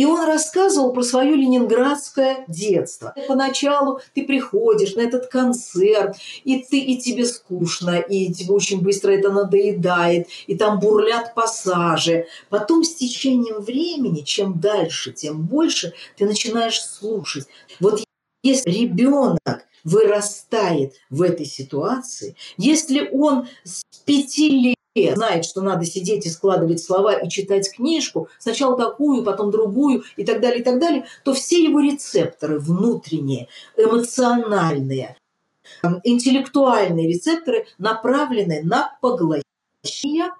И 0.00 0.06
он 0.06 0.24
рассказывал 0.26 0.94
про 0.94 1.02
свое 1.02 1.36
ленинградское 1.36 2.46
детство. 2.48 3.12
Поначалу 3.28 4.00
ты 4.14 4.24
приходишь 4.24 4.94
на 4.94 5.02
этот 5.02 5.26
концерт, 5.26 6.16
и, 6.42 6.60
ты, 6.62 6.78
и 6.78 6.96
тебе 6.96 7.26
скучно, 7.26 7.98
и 7.98 8.32
тебе 8.32 8.54
очень 8.54 8.80
быстро 8.80 9.10
это 9.10 9.30
надоедает, 9.30 10.26
и 10.46 10.56
там 10.56 10.80
бурлят 10.80 11.34
пассажи. 11.34 12.28
Потом 12.48 12.82
с 12.82 12.94
течением 12.94 13.60
времени, 13.60 14.22
чем 14.22 14.58
дальше, 14.58 15.12
тем 15.12 15.42
больше 15.42 15.92
ты 16.16 16.24
начинаешь 16.24 16.80
слушать. 16.80 17.46
Вот 17.78 18.02
если 18.42 18.70
ребенок 18.70 19.66
вырастает 19.84 20.94
в 21.10 21.20
этой 21.20 21.44
ситуации, 21.44 22.36
если 22.56 23.06
он 23.12 23.48
с 23.64 23.82
пяти 24.06 24.48
лет 24.48 24.79
знает, 24.94 25.44
что 25.44 25.62
надо 25.62 25.84
сидеть 25.84 26.26
и 26.26 26.30
складывать 26.30 26.82
слова 26.82 27.14
и 27.14 27.28
читать 27.28 27.72
книжку, 27.72 28.28
сначала 28.38 28.76
такую, 28.76 29.22
потом 29.22 29.50
другую 29.50 30.04
и 30.16 30.24
так 30.24 30.40
далее, 30.40 30.60
и 30.60 30.64
так 30.64 30.80
далее, 30.80 31.06
то 31.24 31.32
все 31.32 31.62
его 31.62 31.80
рецепторы 31.80 32.58
внутренние, 32.58 33.48
эмоциональные, 33.76 35.16
интеллектуальные 36.04 37.08
рецепторы 37.08 37.66
направлены 37.78 38.62
на 38.64 38.96
поглощение 39.00 40.32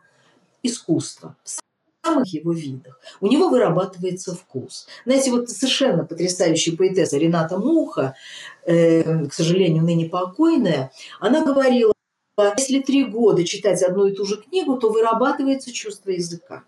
искусства 0.63 1.37
в 1.45 1.61
самых 2.05 2.27
его 2.29 2.53
видах. 2.53 2.99
У 3.21 3.29
него 3.29 3.49
вырабатывается 3.49 4.35
вкус. 4.35 4.89
Знаете, 5.05 5.31
вот 5.31 5.49
совершенно 5.49 6.05
потрясающая 6.05 6.77
поэтесса 6.77 7.19
Рената 7.19 7.59
Муха, 7.59 8.15
э, 8.67 9.27
к 9.27 9.33
сожалению, 9.33 9.85
ныне 9.85 10.09
покойная, 10.09 10.91
она 11.21 11.45
говорила, 11.45 11.93
если 12.57 12.81
три 12.81 13.05
года 13.05 13.45
читать 13.45 13.83
одну 13.83 14.07
и 14.07 14.15
ту 14.15 14.25
же 14.25 14.37
книгу, 14.37 14.77
то 14.77 14.91
вырабатывается 14.91 15.73
чувство 15.73 16.11
языка. 16.11 16.65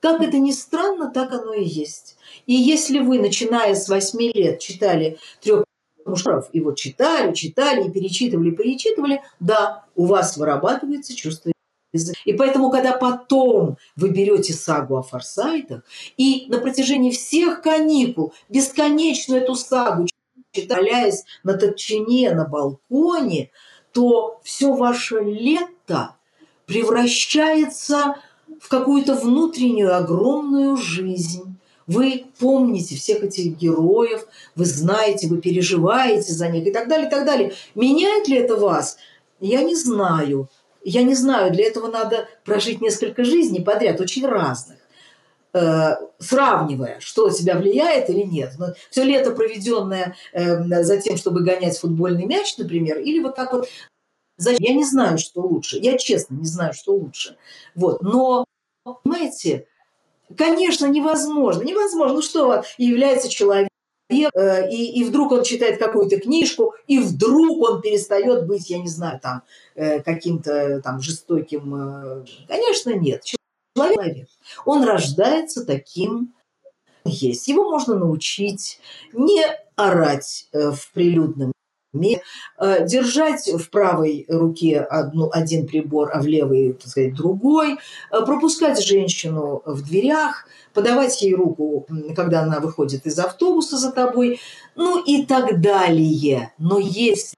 Как 0.00 0.20
это 0.20 0.38
ни 0.38 0.50
странно, 0.50 1.10
так 1.10 1.32
оно 1.32 1.54
и 1.54 1.64
есть. 1.64 2.16
И 2.46 2.54
если 2.54 2.98
вы, 2.98 3.20
начиная 3.20 3.74
с 3.74 3.88
восьми 3.88 4.32
лет, 4.32 4.58
читали 4.58 5.18
трех 5.40 5.64
мушаров, 6.04 6.48
и 6.52 6.60
вот 6.60 6.76
читали, 6.76 7.32
читали, 7.32 7.86
и 7.86 7.90
перечитывали, 7.90 8.50
перечитывали, 8.50 9.22
да, 9.38 9.84
у 9.94 10.06
вас 10.06 10.36
вырабатывается 10.36 11.14
чувство 11.14 11.52
языка. 11.92 12.18
И 12.24 12.32
поэтому, 12.32 12.70
когда 12.70 12.92
потом 12.92 13.76
вы 13.94 14.08
берете 14.10 14.52
сагу 14.54 14.96
о 14.96 15.02
форсайтах, 15.02 15.84
и 16.16 16.46
на 16.48 16.58
протяжении 16.58 17.12
всех 17.12 17.62
каникул 17.62 18.32
бесконечную 18.48 19.42
эту 19.42 19.54
сагу 19.54 20.06
читалясь 20.52 21.24
на 21.42 21.54
топчине, 21.54 22.32
на 22.32 22.44
балконе, 22.44 23.50
то 23.92 24.40
все 24.42 24.72
ваше 24.72 25.20
лето 25.20 26.16
превращается 26.66 28.16
в 28.60 28.68
какую-то 28.68 29.14
внутреннюю 29.14 29.96
огромную 29.96 30.76
жизнь. 30.76 31.56
Вы 31.86 32.26
помните 32.38 32.96
всех 32.96 33.24
этих 33.24 33.56
героев, 33.56 34.26
вы 34.54 34.64
знаете, 34.64 35.28
вы 35.28 35.40
переживаете 35.40 36.32
за 36.32 36.48
них 36.48 36.66
и 36.66 36.70
так 36.70 36.88
далее, 36.88 37.08
и 37.08 37.10
так 37.10 37.26
далее. 37.26 37.52
Меняет 37.74 38.28
ли 38.28 38.36
это 38.36 38.56
вас? 38.56 38.98
Я 39.40 39.62
не 39.62 39.74
знаю. 39.74 40.48
Я 40.84 41.02
не 41.02 41.14
знаю, 41.14 41.52
для 41.52 41.66
этого 41.66 41.88
надо 41.88 42.28
прожить 42.44 42.80
несколько 42.80 43.24
жизней 43.24 43.60
подряд, 43.60 44.00
очень 44.00 44.26
разных 44.26 44.78
сравнивая, 45.52 46.98
что 47.00 47.28
тебя 47.30 47.58
влияет 47.58 48.08
или 48.08 48.22
нет. 48.22 48.54
Но 48.58 48.68
все 48.90 49.04
лето 49.04 49.32
проведенное 49.32 50.16
э, 50.32 50.82
за 50.82 50.98
тем, 50.98 51.16
чтобы 51.16 51.42
гонять 51.42 51.78
футбольный 51.78 52.24
мяч, 52.24 52.56
например, 52.56 52.98
или 52.98 53.20
вот 53.20 53.36
так 53.36 53.52
вот. 53.52 53.68
Я 54.38 54.74
не 54.74 54.84
знаю, 54.84 55.18
что 55.18 55.42
лучше. 55.42 55.78
Я 55.78 55.98
честно 55.98 56.34
не 56.34 56.46
знаю, 56.46 56.72
что 56.72 56.94
лучше. 56.94 57.36
Вот. 57.74 58.02
Но, 58.02 58.44
понимаете, 58.84 59.66
конечно, 60.36 60.86
невозможно. 60.86 61.62
Невозможно. 61.62 62.14
Ну 62.14 62.22
что 62.22 62.64
является 62.78 63.28
человек, 63.28 63.68
э, 64.10 64.70
и, 64.70 65.00
и 65.00 65.04
вдруг 65.04 65.32
он 65.32 65.42
читает 65.42 65.78
какую-то 65.78 66.18
книжку, 66.18 66.74
и 66.86 66.98
вдруг 66.98 67.60
он 67.60 67.82
перестает 67.82 68.46
быть, 68.46 68.70
я 68.70 68.78
не 68.78 68.88
знаю, 68.88 69.20
там, 69.20 69.42
э, 69.74 70.00
каким-то 70.00 70.80
там 70.80 71.00
жестоким. 71.00 71.74
Э, 71.74 72.24
конечно, 72.48 72.94
нет 72.94 73.22
человек. 73.90 74.28
Он 74.64 74.84
рождается 74.84 75.64
таким 75.64 76.34
есть. 77.04 77.48
Его 77.48 77.70
можно 77.70 77.96
научить 77.96 78.78
не 79.12 79.42
орать 79.76 80.48
э, 80.52 80.70
в 80.70 80.92
прилюдном 80.92 81.52
месте, 81.92 82.22
э, 82.58 82.86
держать 82.86 83.48
в 83.48 83.70
правой 83.70 84.24
руке 84.28 84.80
одну, 84.80 85.30
один 85.30 85.66
прибор, 85.66 86.10
а 86.12 86.20
в 86.20 86.26
левой, 86.26 86.74
так 86.74 86.88
сказать, 86.88 87.14
другой, 87.14 87.74
э, 87.74 87.76
пропускать 88.24 88.82
женщину 88.82 89.62
в 89.66 89.82
дверях, 89.82 90.46
подавать 90.72 91.20
ей 91.22 91.34
руку, 91.34 91.86
когда 92.16 92.42
она 92.42 92.60
выходит 92.60 93.06
из 93.06 93.18
автобуса 93.18 93.76
за 93.76 93.92
тобой, 93.92 94.40
ну 94.74 95.02
и 95.04 95.26
так 95.26 95.60
далее. 95.60 96.52
Но 96.58 96.78
если, 96.78 97.36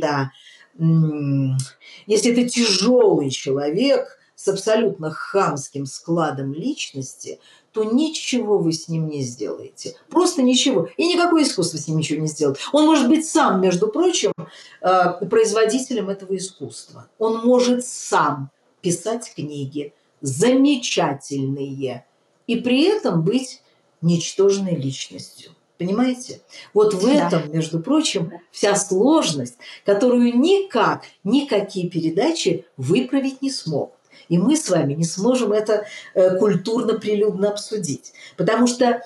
да, 0.00 0.32
если 0.76 2.32
это 2.32 2.48
тяжелый 2.48 3.30
человек, 3.30 4.18
с 4.44 4.48
абсолютно 4.48 5.10
хамским 5.10 5.86
складом 5.86 6.52
личности, 6.52 7.40
то 7.72 7.82
ничего 7.82 8.58
вы 8.58 8.74
с 8.74 8.88
ним 8.88 9.08
не 9.08 9.22
сделаете. 9.22 9.96
Просто 10.10 10.42
ничего. 10.42 10.88
И 10.98 11.06
никакое 11.06 11.44
искусство 11.44 11.78
с 11.78 11.88
ним 11.88 11.96
ничего 11.96 12.20
не 12.20 12.28
сделает. 12.28 12.58
Он 12.72 12.84
может 12.84 13.08
быть 13.08 13.26
сам, 13.26 13.62
между 13.62 13.88
прочим, 13.88 14.32
э, 14.82 15.26
производителем 15.30 16.10
этого 16.10 16.36
искусства. 16.36 17.08
Он 17.18 17.38
может 17.46 17.86
сам 17.86 18.50
писать 18.82 19.32
книги 19.34 19.94
замечательные 20.20 22.04
и 22.46 22.56
при 22.56 22.82
этом 22.82 23.24
быть 23.24 23.62
ничтожной 24.02 24.74
личностью. 24.76 25.52
Понимаете? 25.78 26.42
Вот 26.74 26.92
в 26.92 27.06
да. 27.06 27.26
этом, 27.26 27.50
между 27.50 27.80
прочим, 27.80 28.30
вся 28.52 28.76
сложность, 28.76 29.56
которую 29.86 30.38
никак, 30.38 31.04
никакие 31.24 31.88
передачи 31.88 32.66
выправить 32.76 33.40
не 33.40 33.50
смогут. 33.50 33.94
И 34.28 34.38
мы 34.38 34.56
с 34.56 34.68
вами 34.68 34.94
не 34.94 35.04
сможем 35.04 35.52
это 35.52 35.86
э, 36.14 36.36
культурно-прилюдно 36.38 37.50
обсудить. 37.50 38.12
Потому 38.36 38.66
что 38.66 39.02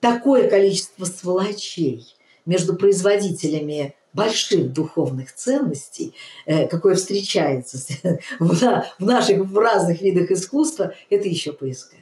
такое 0.00 0.48
количество 0.48 1.04
сволочей 1.04 2.14
между 2.44 2.74
производителями 2.74 3.94
больших 4.12 4.72
духовных 4.72 5.32
ценностей, 5.34 6.14
э, 6.46 6.66
какое 6.68 6.94
встречается 6.94 7.78
в 8.38 9.04
наших 9.04 9.38
в 9.38 9.58
разных 9.58 10.02
видах 10.02 10.30
искусства, 10.30 10.94
это 11.08 11.28
еще 11.28 11.52
поискать. 11.52 12.00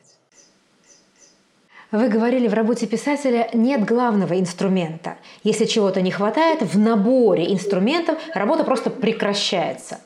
Вы 1.92 2.08
говорили, 2.08 2.46
в 2.46 2.54
работе 2.54 2.86
писателя 2.86 3.50
нет 3.52 3.84
главного 3.84 4.38
инструмента. 4.38 5.18
Если 5.42 5.64
чего-то 5.64 6.00
не 6.00 6.12
хватает, 6.12 6.62
в 6.62 6.78
наборе 6.78 7.52
инструментов 7.52 8.16
работа 8.32 8.62
просто 8.62 8.90
прекращается. 8.90 9.98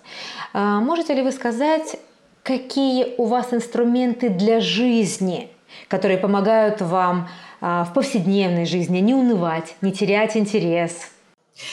А, 0.54 0.80
можете 0.80 1.12
ли 1.12 1.20
вы 1.20 1.30
сказать, 1.30 1.96
какие 2.44 3.14
у 3.16 3.24
вас 3.24 3.52
инструменты 3.52 4.28
для 4.28 4.60
жизни, 4.60 5.48
которые 5.88 6.18
помогают 6.18 6.80
вам 6.80 7.28
а, 7.60 7.84
в 7.84 7.94
повседневной 7.94 8.66
жизни 8.66 8.98
не 8.98 9.14
унывать, 9.14 9.74
не 9.80 9.92
терять 9.92 10.36
интерес? 10.36 10.92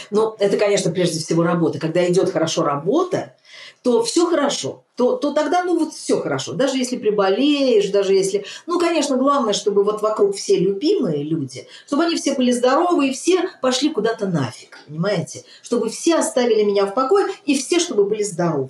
Ну, 0.10 0.36
это, 0.40 0.58
конечно, 0.58 0.92
прежде 0.92 1.20
всего 1.20 1.44
работа. 1.44 1.80
Когда 1.80 2.08
идет 2.08 2.32
хорошо 2.32 2.64
работа, 2.64 3.36
то 3.84 4.04
все 4.04 4.28
хорошо, 4.28 4.84
то, 4.96 5.18
то 5.18 5.34
тогда, 5.34 5.64
ну, 5.64 5.78
вот 5.78 5.94
все 5.94 6.20
хорошо. 6.20 6.54
Даже 6.54 6.78
если 6.78 6.98
приболеешь, 6.98 7.90
даже 7.90 8.14
если... 8.14 8.46
Ну, 8.68 8.80
конечно, 8.80 9.18
главное, 9.18 9.54
чтобы 9.54 9.84
вот 9.84 10.04
вокруг 10.04 10.36
все 10.36 10.58
любимые 10.58 11.24
люди, 11.24 11.68
чтобы 11.88 12.04
они 12.04 12.16
все 12.16 12.36
были 12.36 12.52
здоровы, 12.52 13.10
и 13.10 13.14
все 13.14 13.50
пошли 13.62 13.90
куда-то 13.90 14.28
нафиг, 14.28 14.78
понимаете? 14.88 15.44
Чтобы 15.64 15.90
все 15.90 16.18
оставили 16.18 16.64
меня 16.64 16.86
в 16.86 16.94
покое, 16.94 17.28
и 17.46 17.58
все, 17.58 17.80
чтобы 17.80 18.06
были 18.06 18.22
здоровы. 18.22 18.70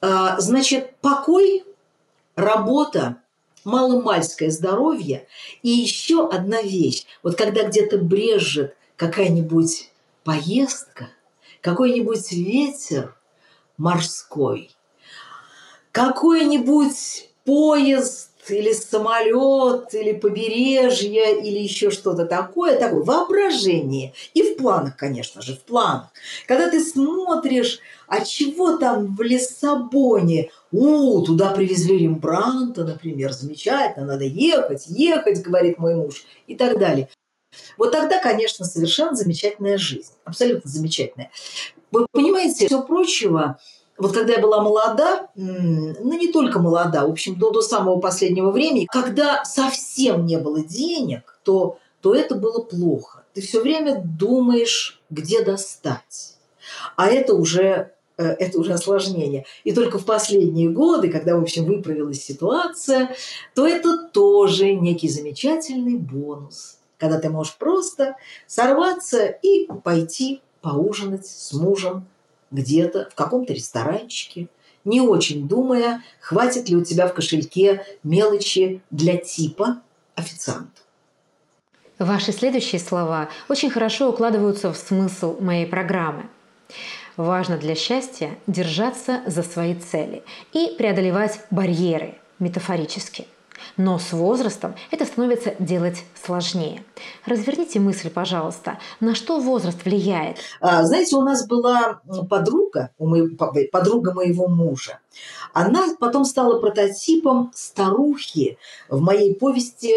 А, 0.00 0.40
значит, 0.40 0.96
покой, 1.00 1.64
работа, 2.34 3.16
маломальское 3.64 4.50
здоровье 4.50 5.26
и 5.62 5.68
еще 5.68 6.28
одна 6.28 6.62
вещь. 6.62 7.04
Вот 7.22 7.36
когда 7.36 7.64
где-то 7.64 7.98
брежет 7.98 8.76
какая-нибудь 8.96 9.90
поездка, 10.24 11.10
какой-нибудь 11.60 12.32
ветер 12.32 13.14
морской, 13.76 14.70
какой-нибудь 15.92 17.28
поезд 17.44 18.30
или 18.48 18.72
самолет, 18.72 19.92
или 19.94 20.12
побережье, 20.12 21.40
или 21.40 21.58
еще 21.58 21.90
что-то 21.90 22.24
такое, 22.26 22.78
такое 22.78 23.02
воображение. 23.02 24.14
И 24.34 24.42
в 24.42 24.56
планах, 24.56 24.96
конечно 24.96 25.42
же, 25.42 25.54
в 25.54 25.60
планах. 25.60 26.10
Когда 26.46 26.70
ты 26.70 26.82
смотришь, 26.82 27.80
а 28.10 28.24
чего 28.24 28.76
там 28.76 29.14
в 29.14 29.22
Лиссабоне? 29.22 30.50
У, 30.72 31.22
туда 31.22 31.52
привезли 31.52 31.96
Рембранта, 31.98 32.84
например, 32.84 33.32
замечательно, 33.32 34.04
надо 34.04 34.24
ехать, 34.24 34.86
ехать, 34.88 35.42
говорит 35.42 35.78
мой 35.78 35.94
муж, 35.94 36.24
и 36.48 36.56
так 36.56 36.76
далее. 36.76 37.08
Вот 37.78 37.92
тогда, 37.92 38.20
конечно, 38.20 38.64
совершенно 38.64 39.14
замечательная 39.14 39.78
жизнь. 39.78 40.12
Абсолютно 40.24 40.68
замечательная. 40.68 41.30
Вы 41.92 42.06
понимаете, 42.10 42.66
все 42.66 42.82
прочего, 42.82 43.58
вот 43.96 44.12
когда 44.12 44.32
я 44.32 44.40
была 44.40 44.60
молода, 44.60 45.28
ну 45.36 46.18
не 46.18 46.32
только 46.32 46.58
молода, 46.58 47.06
в 47.06 47.10
общем, 47.10 47.38
до, 47.38 47.52
до 47.52 47.62
самого 47.62 48.00
последнего 48.00 48.50
времени, 48.50 48.88
когда 48.90 49.44
совсем 49.44 50.26
не 50.26 50.38
было 50.38 50.64
денег, 50.64 51.38
то, 51.44 51.78
то 52.00 52.12
это 52.12 52.34
было 52.34 52.60
плохо. 52.60 53.22
Ты 53.34 53.40
все 53.40 53.60
время 53.60 54.02
думаешь, 54.04 55.00
где 55.10 55.44
достать. 55.44 56.38
А 56.96 57.06
это 57.06 57.34
уже 57.34 57.92
это 58.22 58.58
уже 58.58 58.72
осложнение. 58.72 59.44
И 59.64 59.72
только 59.72 59.98
в 59.98 60.04
последние 60.04 60.68
годы, 60.68 61.08
когда, 61.08 61.36
в 61.36 61.42
общем, 61.42 61.64
выправилась 61.64 62.22
ситуация, 62.22 63.14
то 63.54 63.66
это 63.66 64.08
тоже 64.08 64.74
некий 64.74 65.08
замечательный 65.08 65.96
бонус– 65.96 66.76
когда 67.00 67.18
ты 67.18 67.30
можешь 67.30 67.56
просто 67.56 68.16
сорваться 68.46 69.26
и 69.26 69.66
пойти 69.82 70.42
поужинать 70.60 71.26
с 71.26 71.52
мужем 71.54 72.06
где-то 72.50 73.08
в 73.10 73.14
каком-то 73.14 73.54
ресторанчике, 73.54 74.48
не 74.84 75.00
очень 75.00 75.48
думая, 75.48 76.02
хватит 76.20 76.68
ли 76.68 76.76
у 76.76 76.84
тебя 76.84 77.08
в 77.08 77.14
кошельке 77.14 77.84
мелочи 78.02 78.82
для 78.90 79.16
типа 79.16 79.80
официанта. 80.14 80.68
Ваши 81.98 82.32
следующие 82.32 82.80
слова 82.80 83.28
очень 83.48 83.70
хорошо 83.70 84.10
укладываются 84.10 84.72
в 84.72 84.76
смысл 84.76 85.36
моей 85.40 85.66
программы. 85.66 86.28
Важно 87.20 87.58
для 87.58 87.74
счастья 87.74 88.30
держаться 88.46 89.20
за 89.26 89.42
свои 89.42 89.74
цели 89.74 90.22
и 90.54 90.74
преодолевать 90.78 91.42
барьеры 91.50 92.14
метафорически– 92.38 93.26
но 93.76 93.98
с 93.98 94.12
возрастом 94.12 94.74
это 94.90 95.04
становится 95.04 95.54
делать 95.58 96.04
сложнее. 96.14 96.82
Разверните 97.26 97.78
мысль, 97.78 98.10
пожалуйста, 98.10 98.78
на 99.00 99.14
что 99.14 99.38
возраст 99.38 99.84
влияет? 99.84 100.38
А, 100.60 100.82
знаете, 100.84 101.16
у 101.16 101.22
нас 101.22 101.46
была 101.46 102.00
подруга, 102.28 102.90
подруга 103.70 104.14
моего 104.14 104.48
мужа. 104.48 104.98
Она 105.52 105.88
потом 105.98 106.24
стала 106.24 106.58
прототипом 106.58 107.50
старухи 107.54 108.58
в 108.88 109.00
моей 109.00 109.34
повести 109.34 109.94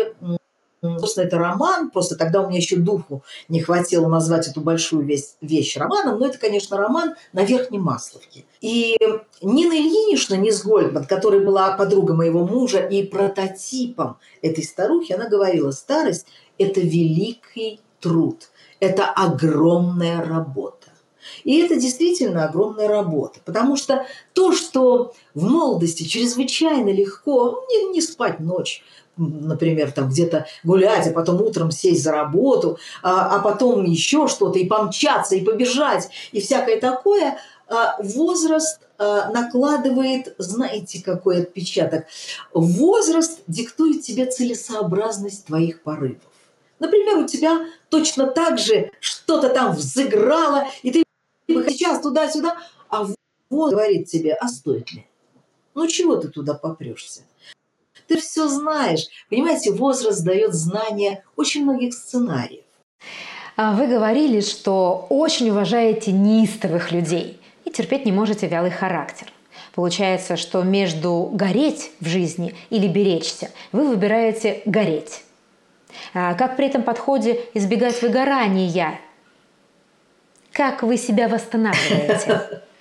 Собственно, 0.83 1.25
это 1.25 1.37
роман, 1.37 1.91
просто 1.91 2.17
тогда 2.17 2.41
у 2.41 2.49
меня 2.49 2.57
еще 2.57 2.75
духу 2.75 3.23
не 3.47 3.61
хватило 3.61 4.09
назвать 4.09 4.49
эту 4.49 4.59
большую 4.59 5.05
вещь, 5.05 5.35
вещь 5.39 5.77
романом, 5.77 6.19
но 6.19 6.25
это, 6.27 6.37
конечно, 6.37 6.75
роман 6.75 7.15
на 7.31 7.45
Верхней 7.45 7.79
Масловке. 7.79 8.43
И 8.59 8.97
Нина 9.41 9.73
Ильинична 9.73 10.35
Низгольдман, 10.35 11.05
которая 11.05 11.39
была 11.39 11.77
подруга 11.77 12.13
моего 12.13 12.45
мужа 12.45 12.79
и 12.79 13.03
прототипом 13.03 14.17
этой 14.41 14.65
старухи, 14.65 15.13
она 15.13 15.29
говорила, 15.29 15.71
старость– 15.71 16.27
это 16.57 16.81
великий 16.81 17.79
труд, 18.01 18.49
это 18.81 19.05
огромная 19.05 20.21
работа. 20.21 20.89
И 21.45 21.59
это 21.61 21.77
действительно 21.77 22.43
огромная 22.43 22.89
работа, 22.89 23.39
потому 23.45 23.77
что 23.77 24.05
то, 24.33 24.51
что 24.51 25.13
в 25.33 25.45
молодости 25.45 26.03
чрезвычайно 26.03 26.89
легко, 26.89 27.63
не, 27.69 27.91
не 27.93 28.01
спать 28.01 28.41
ночь, 28.41 28.83
например, 29.17 29.91
там 29.91 30.09
где-то 30.09 30.47
гулять, 30.63 31.07
а 31.07 31.11
потом 31.11 31.41
утром 31.41 31.71
сесть 31.71 32.03
за 32.03 32.11
работу, 32.11 32.77
а, 33.01 33.35
а 33.35 33.39
потом 33.39 33.83
еще 33.83 34.27
что-то, 34.27 34.59
и 34.59 34.65
помчаться, 34.65 35.35
и 35.35 35.43
побежать, 35.43 36.09
и 36.31 36.41
всякое 36.41 36.79
такое, 36.79 37.37
а 37.67 37.95
возраст 38.01 38.79
а, 38.97 39.31
накладывает, 39.31 40.35
знаете, 40.37 41.01
какой 41.03 41.43
отпечаток? 41.43 42.05
Возраст 42.53 43.41
диктует 43.47 44.01
тебе 44.01 44.25
целесообразность 44.25 45.45
твоих 45.45 45.81
порывов. 45.81 46.21
Например, 46.79 47.19
у 47.19 47.27
тебя 47.27 47.67
точно 47.89 48.27
так 48.27 48.57
же 48.57 48.91
что-то 48.99 49.49
там 49.49 49.73
взыграло, 49.73 50.67
и 50.81 50.91
ты 50.91 51.03
сейчас 51.47 52.01
туда-сюда, 52.01 52.57
а 52.89 53.07
вот 53.49 53.71
говорит 53.71 54.09
тебе, 54.09 54.33
а 54.33 54.47
стоит 54.47 54.91
ли? 54.91 55.07
Ну 55.75 55.87
чего 55.87 56.15
ты 56.15 56.27
туда 56.27 56.53
попрешься? 56.53 57.21
Ты 58.13 58.19
все 58.19 58.47
знаешь. 58.47 59.07
Понимаете, 59.27 59.71
возраст 59.71 60.23
дает 60.23 60.53
знания 60.53 61.23
очень 61.35 61.63
многих 61.63 61.95
сценариев. 61.95 62.61
А 63.55 63.73
вы 63.73 63.87
говорили, 63.87 64.39
что 64.41 65.07
очень 65.09 65.49
уважаете 65.49 66.11
неистовых 66.11 66.91
людей 66.91 67.39
и 67.65 67.71
терпеть 67.71 68.05
не 68.05 68.11
можете 68.11 68.47
вялый 68.47 68.69
характер. 68.69 69.31
Получается, 69.73 70.37
что 70.37 70.61
между 70.61 71.31
гореть 71.33 71.89
в 71.99 72.07
жизни 72.07 72.53
или 72.69 72.87
беречься 72.87 73.49
вы 73.71 73.87
выбираете 73.87 74.61
гореть. 74.65 75.23
А 76.13 76.35
как 76.35 76.55
при 76.55 76.67
этом 76.67 76.83
подходе 76.83 77.41
избегать 77.55 77.99
выгорания? 78.03 78.99
Как 80.51 80.83
вы 80.83 80.97
себя 80.97 81.27
восстанавливаете? 81.27 82.61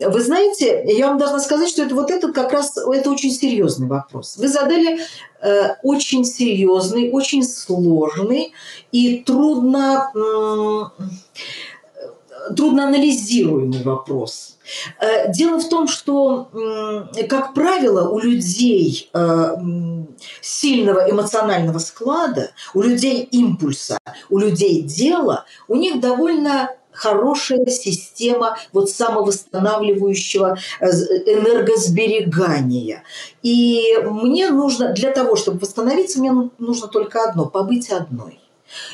Вы 0.00 0.20
знаете, 0.20 0.84
я 0.86 1.08
вам 1.08 1.18
должна 1.18 1.40
сказать, 1.40 1.68
что 1.68 1.82
это 1.82 1.94
вот 1.94 2.10
это 2.10 2.32
как 2.32 2.52
раз 2.52 2.76
это 2.76 3.10
очень 3.10 3.30
серьезный 3.30 3.88
вопрос. 3.88 4.36
Вы 4.36 4.48
задали 4.48 5.00
э, 5.42 5.74
очень 5.82 6.24
серьезный, 6.24 7.10
очень 7.10 7.42
сложный 7.42 8.52
и 8.92 9.18
трудно 9.18 10.10
трудно 12.56 12.88
анализируемый 12.88 13.82
вопрос. 13.82 14.58
Э, 15.00 15.32
дело 15.32 15.58
в 15.58 15.68
том, 15.68 15.88
что, 15.88 16.48
как 17.28 17.54
правило, 17.54 18.08
у 18.10 18.18
людей 18.18 19.10
э, 19.12 19.56
сильного 20.40 21.10
эмоционального 21.10 21.78
склада, 21.78 22.50
у 22.74 22.82
людей 22.82 23.22
импульса, 23.22 23.98
у 24.30 24.38
людей 24.38 24.82
дела, 24.82 25.44
у 25.68 25.76
них 25.76 26.00
довольно 26.00 26.70
хорошая 26.94 27.66
система 27.66 28.56
вот 28.72 28.90
самовосстанавливающего 28.90 30.56
э, 30.80 30.86
энергосберегания. 30.86 33.02
И 33.42 33.98
мне 34.04 34.50
нужно, 34.50 34.92
для 34.92 35.10
того, 35.10 35.36
чтобы 35.36 35.58
восстановиться, 35.58 36.20
мне 36.20 36.50
нужно 36.58 36.88
только 36.88 37.24
одно– 37.24 37.46
побыть 37.46 37.90
одной. 37.90 38.38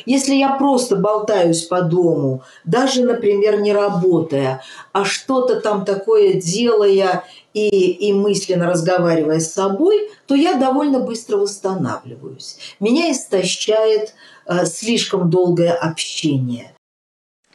Если 0.05 0.35
я 0.35 0.55
просто 0.55 0.97
болтаюсь 0.97 1.63
по 1.63 1.83
дому, 1.83 2.43
даже, 2.65 3.05
например, 3.05 3.61
не 3.61 3.73
работая, 3.73 4.63
а 4.93 5.05
что-то 5.05 5.61
там 5.61 5.85
такое 5.85 6.35
делая 6.35 7.25
и, 7.55 7.69
и 7.69 8.13
мысленно 8.13 8.67
разговаривая 8.67 9.41
с 9.41 9.53
собой, 9.53 10.11
то 10.27 10.35
я 10.35 10.55
довольно 10.55 11.01
быстро 11.01 11.37
восстанавливаюсь. 11.37 12.59
Меня 12.79 13.11
истощает 13.11 14.15
э, 14.47 14.67
слишком 14.67 15.31
долгое 15.31 15.73
общение. 15.73 16.75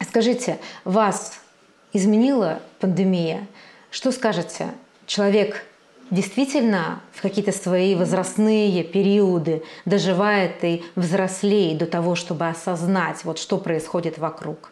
Скажите, 0.00 0.58
вас 0.84 1.40
изменила 1.92 2.60
пандемия? 2.80 3.46
Что 3.90 4.12
скажете? 4.12 4.74
Человек 5.06 5.64
действительно 6.10 7.00
в 7.12 7.22
какие-то 7.22 7.52
свои 7.52 7.94
возрастные 7.94 8.84
периоды 8.84 9.62
доживает 9.84 10.62
и 10.62 10.84
взрослеет 10.94 11.78
до 11.78 11.86
того, 11.86 12.14
чтобы 12.14 12.48
осознать, 12.48 13.24
вот 13.24 13.38
что 13.38 13.58
происходит 13.58 14.18
вокруг? 14.18 14.70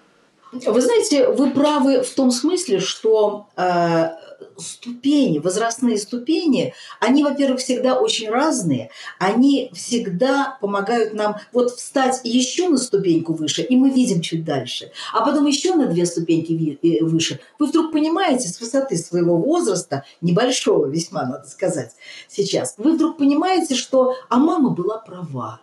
Вы 0.52 0.80
знаете, 0.80 1.28
вы 1.28 1.50
правы 1.50 2.02
в 2.02 2.14
том 2.14 2.30
смысле, 2.30 2.78
что 2.78 3.46
э, 3.56 4.10
ступени, 4.58 5.38
возрастные 5.38 5.98
ступени, 5.98 6.74
они, 7.00 7.22
во-первых, 7.22 7.60
всегда 7.60 7.98
очень 7.98 8.28
разные, 8.28 8.90
они 9.18 9.70
всегда 9.72 10.58
помогают 10.60 11.14
нам 11.14 11.36
вот 11.52 11.70
встать 11.70 12.20
еще 12.24 12.68
на 12.68 12.76
ступеньку 12.76 13.32
выше, 13.32 13.62
и 13.62 13.76
мы 13.76 13.90
видим 13.90 14.20
чуть 14.20 14.44
дальше, 14.44 14.90
а 15.12 15.24
потом 15.24 15.46
еще 15.46 15.74
на 15.74 15.86
две 15.86 16.06
ступеньки 16.06 16.78
э, 16.82 17.04
выше. 17.04 17.40
Вы 17.58 17.66
вдруг 17.66 17.92
понимаете 17.92 18.48
с 18.48 18.60
высоты 18.60 18.96
своего 18.96 19.36
возраста, 19.36 20.04
небольшого 20.20 20.86
весьма, 20.86 21.24
надо 21.24 21.48
сказать, 21.48 21.92
сейчас, 22.28 22.74
вы 22.78 22.92
вдруг 22.92 23.18
понимаете, 23.18 23.74
что 23.74 24.14
«а 24.28 24.38
мама 24.38 24.70
была 24.70 24.98
права», 24.98 25.60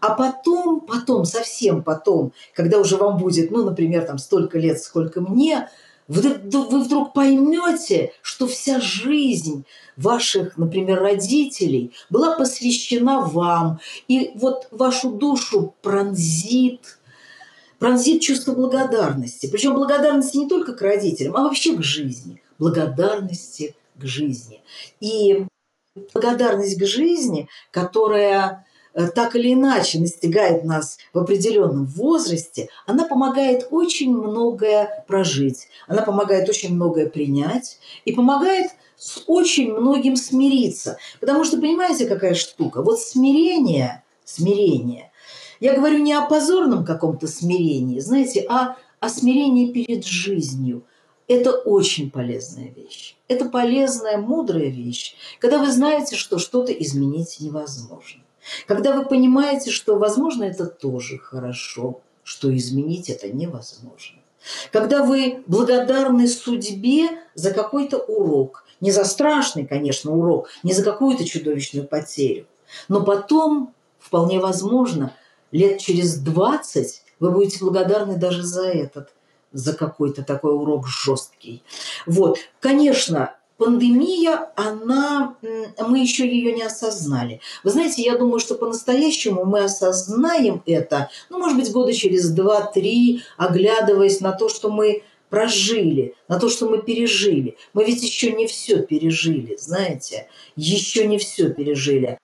а 0.00 0.14
потом, 0.14 0.80
потом, 0.80 1.24
совсем 1.24 1.82
потом, 1.82 2.32
когда 2.54 2.78
уже 2.78 2.96
вам 2.96 3.18
будет, 3.18 3.50
ну, 3.50 3.64
например, 3.64 4.04
там 4.04 4.18
столько 4.18 4.58
лет, 4.58 4.80
сколько 4.80 5.20
мне, 5.20 5.68
вы, 6.20 6.60
вы 6.68 6.82
вдруг 6.82 7.14
поймете, 7.14 8.12
что 8.20 8.46
вся 8.46 8.80
жизнь 8.80 9.64
ваших, 9.96 10.58
например, 10.58 11.00
родителей 11.00 11.92
была 12.10 12.36
посвящена 12.36 13.20
вам, 13.20 13.80
и 14.08 14.32
вот 14.34 14.68
вашу 14.70 15.12
душу 15.12 15.74
пронзит, 15.80 16.98
пронзит 17.78 18.20
чувство 18.20 18.52
благодарности. 18.54 19.48
Причем 19.50 19.74
благодарности 19.74 20.36
не 20.36 20.48
только 20.48 20.74
к 20.74 20.82
родителям, 20.82 21.36
а 21.36 21.44
вообще 21.44 21.76
к 21.76 21.82
жизни. 21.82 22.42
Благодарности 22.58 23.74
к 23.96 24.04
жизни. 24.04 24.60
И 25.00 25.46
благодарность 26.12 26.78
к 26.78 26.86
жизни, 26.86 27.48
которая 27.70 28.66
так 29.14 29.36
или 29.36 29.54
иначе 29.54 29.98
настигает 29.98 30.64
нас 30.64 30.98
в 31.12 31.18
определенном 31.18 31.86
возрасте, 31.86 32.68
она 32.86 33.04
помогает 33.04 33.68
очень 33.70 34.14
многое 34.14 35.04
прожить, 35.06 35.68
она 35.86 36.02
помогает 36.02 36.48
очень 36.48 36.74
многое 36.74 37.08
принять 37.08 37.78
и 38.04 38.12
помогает 38.12 38.70
с 38.96 39.24
очень 39.26 39.72
многим 39.72 40.16
смириться. 40.16 40.96
Потому 41.20 41.44
что, 41.44 41.56
понимаете, 41.56 42.06
какая 42.06 42.34
штука? 42.34 42.82
Вот 42.82 43.00
смирение, 43.00 44.04
смирение, 44.24 45.10
я 45.58 45.74
говорю 45.74 45.98
не 45.98 46.12
о 46.12 46.26
позорном 46.26 46.84
каком-то 46.84 47.26
смирении, 47.26 48.00
знаете, 48.00 48.44
а 48.48 48.76
о 49.00 49.08
смирении 49.08 49.72
перед 49.72 50.04
жизнью. 50.04 50.84
Это 51.28 51.52
очень 51.52 52.10
полезная 52.10 52.68
вещь. 52.68 53.16
Это 53.28 53.46
полезная, 53.46 54.18
мудрая 54.18 54.68
вещь, 54.68 55.14
когда 55.38 55.58
вы 55.58 55.70
знаете, 55.70 56.16
что 56.16 56.38
что-то 56.38 56.72
изменить 56.72 57.38
невозможно. 57.40 58.22
Когда 58.66 58.94
вы 58.94 59.04
понимаете, 59.04 59.70
что, 59.70 59.96
возможно, 59.96 60.44
это 60.44 60.66
тоже 60.66 61.18
хорошо, 61.18 62.00
что 62.24 62.54
изменить 62.56 63.10
это 63.10 63.28
невозможно. 63.28 64.18
Когда 64.72 65.04
вы 65.04 65.42
благодарны 65.46 66.26
судьбе 66.26 67.08
за 67.34 67.52
какой-то 67.52 67.98
урок, 67.98 68.64
не 68.80 68.90
за 68.90 69.04
страшный, 69.04 69.66
конечно, 69.66 70.12
урок, 70.12 70.48
не 70.62 70.72
за 70.72 70.82
какую-то 70.82 71.24
чудовищную 71.24 71.86
потерю, 71.86 72.46
но 72.88 73.04
потом, 73.04 73.72
вполне 74.00 74.40
возможно, 74.40 75.14
лет 75.52 75.78
через 75.78 76.16
20 76.16 77.02
вы 77.20 77.30
будете 77.30 77.60
благодарны 77.60 78.16
даже 78.16 78.42
за 78.42 78.66
этот, 78.66 79.10
за 79.52 79.74
какой-то 79.74 80.24
такой 80.24 80.54
урок 80.54 80.88
жесткий. 80.88 81.62
Вот, 82.06 82.38
конечно, 82.58 83.36
пандемия, 83.62 84.50
она, 84.56 85.36
мы 85.78 86.00
еще 86.00 86.26
ее 86.26 86.52
не 86.52 86.62
осознали. 86.62 87.40
Вы 87.62 87.70
знаете, 87.70 88.02
я 88.02 88.18
думаю, 88.18 88.40
что 88.40 88.56
по-настоящему 88.56 89.44
мы 89.44 89.60
осознаем 89.60 90.62
это, 90.66 91.10
ну, 91.30 91.38
может 91.38 91.56
быть, 91.56 91.70
года 91.70 91.92
через 91.92 92.36
2-3, 92.36 93.20
оглядываясь 93.36 94.20
на 94.20 94.32
то, 94.32 94.48
что 94.48 94.68
мы 94.68 95.04
прожили, 95.30 96.14
на 96.28 96.40
то, 96.40 96.48
что 96.48 96.68
мы 96.68 96.82
пережили. 96.82 97.56
Мы 97.72 97.84
ведь 97.84 98.02
еще 98.02 98.32
не 98.32 98.48
все 98.48 98.82
пережили, 98.82 99.56
знаете, 99.56 100.28
еще 100.56 101.06
не 101.06 101.18
все 101.18 101.50
пережили. 101.50 102.18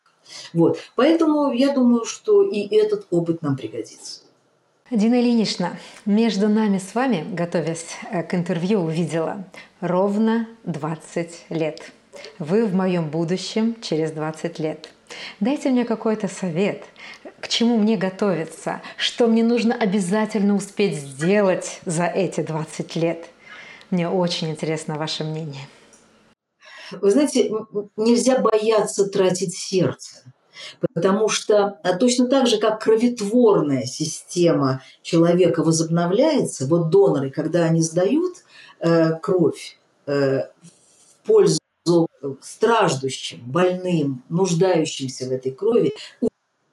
Вот. 0.52 0.78
Поэтому 0.96 1.52
я 1.52 1.72
думаю, 1.72 2.04
что 2.04 2.42
и 2.42 2.66
этот 2.76 3.06
опыт 3.10 3.42
нам 3.42 3.56
пригодится. 3.56 4.22
Дина 4.90 5.20
Ильинична, 5.20 5.76
между 6.06 6.48
нами 6.48 6.78
с 6.78 6.94
вами, 6.94 7.22
готовясь 7.34 7.88
э, 8.10 8.22
к 8.22 8.34
интервью, 8.34 8.80
увидела 8.80 9.44
ровно 9.82 10.48
20 10.64 11.50
лет. 11.50 11.92
Вы 12.38 12.64
в 12.64 12.74
моем 12.74 13.10
будущем 13.10 13.76
через 13.82 14.12
20 14.12 14.58
лет. 14.58 14.88
Дайте 15.40 15.68
мне 15.68 15.84
какой-то 15.84 16.26
совет, 16.26 16.84
к 17.40 17.48
чему 17.48 17.76
мне 17.76 17.98
готовиться, 17.98 18.80
что 18.96 19.26
мне 19.26 19.44
нужно 19.44 19.74
обязательно 19.74 20.56
успеть 20.56 20.96
сделать 20.96 21.80
за 21.84 22.06
эти 22.06 22.40
20 22.40 22.96
лет. 22.96 23.28
Мне 23.90 24.08
очень 24.08 24.48
интересно 24.48 24.96
ваше 24.96 25.22
мнение. 25.22 25.68
Вы 26.92 27.10
знаете, 27.10 27.52
нельзя 27.98 28.38
бояться 28.38 29.06
тратить 29.06 29.54
сердце. 29.54 30.32
Потому 30.94 31.28
что 31.28 31.78
а, 31.82 31.96
точно 31.96 32.26
так 32.26 32.46
же, 32.46 32.58
как 32.58 32.82
кроветворная 32.82 33.84
система 33.84 34.82
человека 35.02 35.62
возобновляется, 35.62 36.66
вот 36.66 36.90
доноры, 36.90 37.30
когда 37.30 37.64
они 37.64 37.82
сдают 37.82 38.44
э, 38.80 39.14
кровь 39.20 39.78
э, 40.06 40.42
в 40.42 41.26
пользу 41.26 41.58
страждущим, 42.40 43.40
больным, 43.46 44.22
нуждающимся 44.28 45.26
в 45.26 45.32
этой 45.32 45.52
крови, 45.52 45.92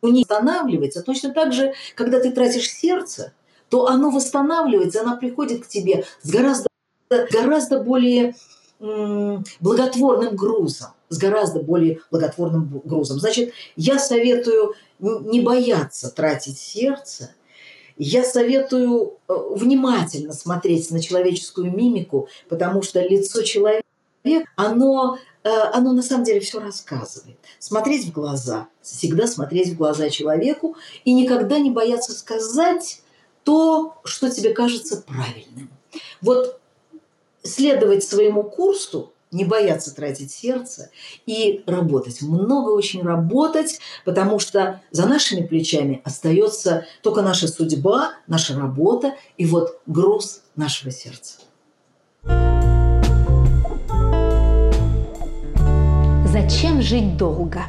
у 0.02 0.08
них 0.08 0.28
восстанавливается. 0.30 1.02
Точно 1.02 1.34
так 1.34 1.54
же, 1.54 1.74
когда 1.96 2.20
ты 2.20 2.32
тратишь 2.32 2.70
сердце, 2.70 3.34
то 3.70 3.88
оно 3.88 4.10
восстанавливается, 4.10 5.02
оно 5.02 5.18
приходит 5.18 5.66
к 5.66 5.68
тебе 5.68 6.06
с 6.22 6.30
гораздо, 6.30 6.70
гораздо 7.10 7.82
более 7.82 8.36
благотворным 8.80 10.36
грузом, 10.36 10.90
с 11.10 11.18
гораздо 11.18 11.60
более 11.60 12.02
благотворным 12.12 12.82
грузом. 12.84 13.20
Значит, 13.20 13.54
я 13.76 14.00
советую 14.00 14.74
не 15.00 15.42
бояться 15.42 16.10
тратить 16.10 16.58
сердце, 16.58 17.32
я 17.98 18.24
советую 18.24 19.18
э, 19.28 19.34
внимательно 19.52 20.34
смотреть 20.34 20.92
на 20.92 21.02
человеческую 21.02 21.72
мимику, 21.72 22.28
потому 22.50 22.82
что 22.82 23.02
лицо 23.02 23.42
человека, 23.42 23.86
оно, 24.58 25.18
э, 25.44 25.50
оно 25.50 25.94
на 25.94 26.02
самом 26.02 26.26
деле 26.26 26.42
все 26.42 26.60
рассказывает. 26.60 27.38
Смотреть 27.58 28.06
в 28.06 28.12
глаза, 28.12 28.68
всегда 28.82 29.28
смотреть 29.28 29.70
в 29.70 29.78
глаза 29.78 30.10
человеку 30.10 30.76
и 31.06 31.14
никогда 31.14 31.58
не 31.58 31.72
бояться 31.72 32.12
сказать 32.12 33.02
то, 33.44 33.96
что 34.04 34.30
тебе 34.30 34.54
кажется 34.54 35.02
правильным. 35.02 35.70
Вот 36.22 36.60
следовать 37.44 38.04
своему 38.04 38.44
курсу, 38.44 39.14
не 39.36 39.46
бояться 39.46 39.94
тратить 39.94 40.32
сердце 40.32 40.90
и 41.26 41.64
работать. 41.68 42.22
Много 42.22 42.70
очень 42.70 43.04
работать, 43.04 43.80
потому 44.06 44.40
что 44.40 44.82
за 44.92 45.06
нашими 45.08 45.46
плечами 45.46 46.02
остается 46.04 46.86
только 47.04 47.22
наша 47.22 47.48
судьба, 47.48 48.14
наша 48.28 48.58
работа 48.58 49.16
и 49.38 49.46
вот 49.46 49.80
груз 49.86 50.42
нашего 50.56 50.92
сердца. 50.92 51.40
Зачем 56.32 56.82
жить 56.82 57.18
долго? 57.18 57.64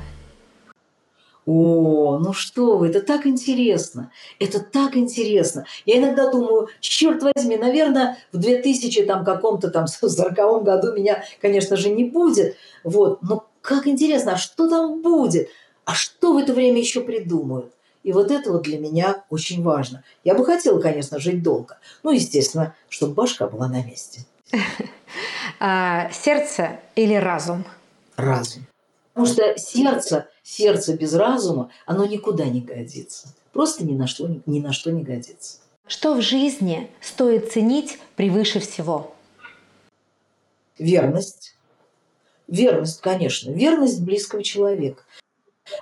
О, 1.46 2.18
ну 2.18 2.32
что 2.32 2.76
вы, 2.76 2.88
это 2.88 3.00
так 3.00 3.24
интересно, 3.24 4.10
это 4.40 4.58
так 4.58 4.96
интересно. 4.96 5.64
Я 5.84 5.98
иногда 5.98 6.28
думаю, 6.28 6.68
черт 6.80 7.22
возьми, 7.22 7.56
наверное, 7.56 8.18
в 8.32 8.38
2000 8.38 9.04
там 9.04 9.24
каком-то 9.24 9.70
там 9.70 9.86
40 9.86 10.64
году 10.64 10.92
меня, 10.92 11.24
конечно 11.40 11.76
же, 11.76 11.90
не 11.90 12.04
будет, 12.04 12.56
вот, 12.82 13.22
но 13.22 13.46
как 13.62 13.86
интересно, 13.86 14.32
а 14.32 14.36
что 14.36 14.68
там 14.68 15.02
будет? 15.02 15.48
А 15.84 15.94
что 15.94 16.32
в 16.32 16.36
это 16.36 16.52
время 16.52 16.80
еще 16.80 17.00
придумают? 17.00 17.72
И 18.02 18.12
вот 18.12 18.30
это 18.30 18.52
вот 18.52 18.62
для 18.62 18.78
меня 18.78 19.24
очень 19.30 19.62
важно. 19.62 20.04
Я 20.22 20.34
бы 20.34 20.44
хотела, 20.44 20.80
конечно, 20.80 21.18
жить 21.18 21.42
долго. 21.42 21.78
Ну, 22.04 22.12
естественно, 22.12 22.74
чтобы 22.88 23.14
башка 23.14 23.48
была 23.48 23.68
на 23.68 23.82
месте. 23.82 24.24
А, 25.58 26.10
сердце 26.10 26.80
или 26.96 27.14
разум? 27.14 27.64
Разум. 28.16 28.66
Потому 29.16 29.32
что 29.32 29.56
сердце, 29.56 30.28
сердце 30.42 30.94
без 30.94 31.14
разума, 31.14 31.70
оно 31.86 32.04
никуда 32.04 32.44
не 32.44 32.60
годится. 32.60 33.28
Просто 33.54 33.82
ни 33.82 33.94
на 33.94 34.06
что, 34.06 34.28
ни 34.44 34.60
на 34.60 34.74
что 34.74 34.92
не 34.92 35.02
годится. 35.02 35.60
Что 35.86 36.12
в 36.12 36.20
жизни 36.20 36.90
стоит 37.00 37.50
ценить 37.50 37.98
превыше 38.16 38.60
всего? 38.60 39.14
Верность. 40.78 41.56
Верность, 42.46 43.00
конечно. 43.00 43.50
Верность 43.52 44.02
близкого 44.02 44.42
человека. 44.42 45.02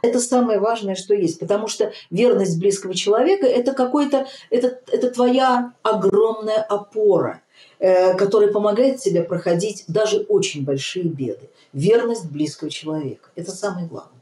Это 0.02 0.20
самое 0.20 0.58
важное, 0.58 0.94
что 0.94 1.14
есть, 1.14 1.38
потому 1.38 1.68
что 1.68 1.92
верность 2.10 2.58
близкого 2.58 2.94
человека– 2.94 3.46
это 3.46 3.72
какой-то, 3.72 4.26
это, 4.50 4.80
это 4.90 5.10
твоя 5.10 5.72
огромная 5.82 6.62
опора, 6.62 7.42
э, 7.78 8.14
которая 8.14 8.50
помогает 8.50 9.00
тебе 9.00 9.22
проходить 9.22 9.84
даже 9.88 10.18
очень 10.28 10.64
большие 10.64 11.04
беды. 11.04 11.48
Верность 11.72 12.30
близкого 12.30 12.70
человека– 12.70 13.28
это 13.36 13.50
самое 13.50 13.86
главное. 13.86 14.12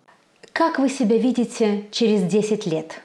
Как 0.53 0.79
вы 0.79 0.89
себя 0.89 1.17
видите 1.17 1.87
через 1.91 2.23
10 2.23 2.67
лет? 2.67 3.01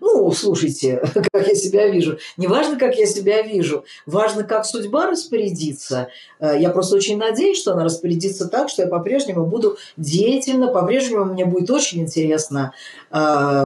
Ну, 0.00 0.30
слушайте, 0.32 1.02
как 1.32 1.46
я 1.46 1.54
себя 1.54 1.88
вижу. 1.88 2.18
Не 2.36 2.46
важно, 2.46 2.78
как 2.78 2.96
я 2.96 3.06
себя 3.06 3.42
вижу, 3.42 3.84
важно, 4.06 4.44
как 4.44 4.64
судьба 4.64 5.06
распорядится. 5.06 6.08
Э, 6.38 6.56
я 6.58 6.70
просто 6.70 6.96
очень 6.96 7.18
надеюсь, 7.18 7.58
что 7.58 7.72
она 7.72 7.84
распорядится 7.84 8.48
так, 8.48 8.68
что 8.68 8.82
я 8.82 8.88
по-прежнему 8.88 9.46
буду 9.46 9.76
деятельна, 9.96 10.68
по-прежнему 10.68 11.24
мне 11.24 11.44
будет 11.44 11.70
очень 11.70 12.00
интересно 12.00 12.72
э, 13.10 13.64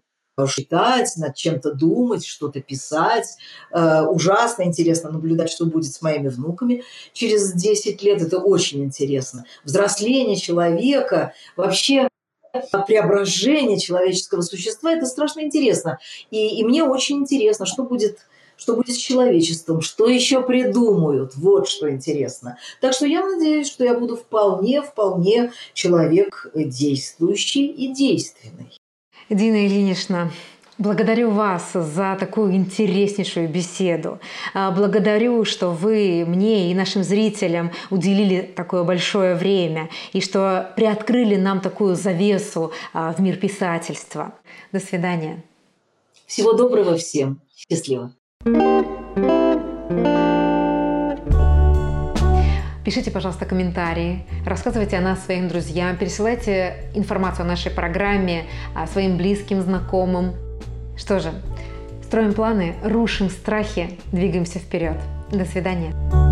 читать, 0.48 1.12
над 1.16 1.34
чем-то 1.36 1.72
думать, 1.74 2.24
что-то 2.26 2.60
писать. 2.60 3.36
Э, 3.70 4.02
ужасно 4.02 4.64
интересно 4.64 5.10
наблюдать, 5.10 5.50
что 5.50 5.66
будет 5.66 5.92
с 5.92 6.02
моими 6.02 6.28
внуками 6.28 6.82
через 7.12 7.52
10 7.52 8.02
лет. 8.02 8.22
Это 8.22 8.38
очень 8.38 8.84
интересно. 8.84 9.44
Взросление 9.64 10.36
человека, 10.36 11.34
вообще 11.56 12.08
преображение 12.86 13.78
человеческого 13.78 14.42
существа, 14.42 14.92
это 14.92 15.06
страшно 15.06 15.40
интересно. 15.40 15.98
И, 16.30 16.60
и 16.60 16.64
мне 16.64 16.84
очень 16.84 17.18
интересно, 17.18 17.66
что 17.66 17.84
будет, 17.84 18.18
что 18.56 18.76
будет 18.76 18.94
с 18.94 18.98
человечеством, 18.98 19.80
что 19.80 20.08
еще 20.08 20.42
придумают. 20.42 21.32
Вот 21.36 21.68
что 21.68 21.90
интересно. 21.90 22.58
Так 22.80 22.94
что 22.94 23.06
я 23.06 23.24
надеюсь, 23.24 23.68
что 23.68 23.84
я 23.84 23.94
буду 23.98 24.16
вполне, 24.16 24.82
вполне 24.82 25.52
человек 25.72 26.50
действующий 26.54 27.66
и 27.66 27.92
действенный. 27.92 28.72
Дина 29.30 29.66
Ильинична, 29.66 30.30
Благодарю 30.76 31.30
вас 31.30 31.72
за 31.72 32.16
такую 32.18 32.52
интереснейшую 32.54 33.48
беседу. 33.48 34.18
А, 34.54 34.72
благодарю, 34.72 35.44
что 35.44 35.70
вы 35.70 36.24
мне 36.26 36.72
и 36.72 36.74
нашим 36.74 37.04
зрителям 37.04 37.70
уделили 37.90 38.40
такое 38.40 38.82
большое 38.82 39.36
время 39.36 39.88
и 40.12 40.20
что 40.20 40.72
приоткрыли 40.74 41.36
нам 41.36 41.60
такую 41.60 41.94
завесу 41.94 42.72
а, 42.92 43.12
в 43.12 43.20
мир 43.20 43.36
писательства. 43.36 44.34
До 44.72 44.80
свидания. 44.80 45.44
Всего 46.26 46.54
доброго 46.54 46.96
всем. 46.96 47.40
Счастливо. 47.54 48.12
Пишите, 52.84 53.10
пожалуйста, 53.12 53.46
комментарии, 53.46 54.26
рассказывайте 54.44 54.98
о 54.98 55.00
нас 55.00 55.24
своим 55.24 55.48
друзьям, 55.48 55.96
пересылайте 55.96 56.90
информацию 56.94 57.44
о 57.44 57.48
нашей 57.48 57.70
программе 57.70 58.44
а, 58.74 58.86
своим 58.88 59.16
близким, 59.16 59.62
знакомым. 59.62 60.34
Что 60.96 61.20
же, 61.20 61.32
строим 62.02 62.32
планы, 62.34 62.76
рушим 62.82 63.30
страхи, 63.30 63.98
двигаемся 64.12 64.58
вперед. 64.58 64.96
До 65.30 65.44
свидания. 65.44 66.23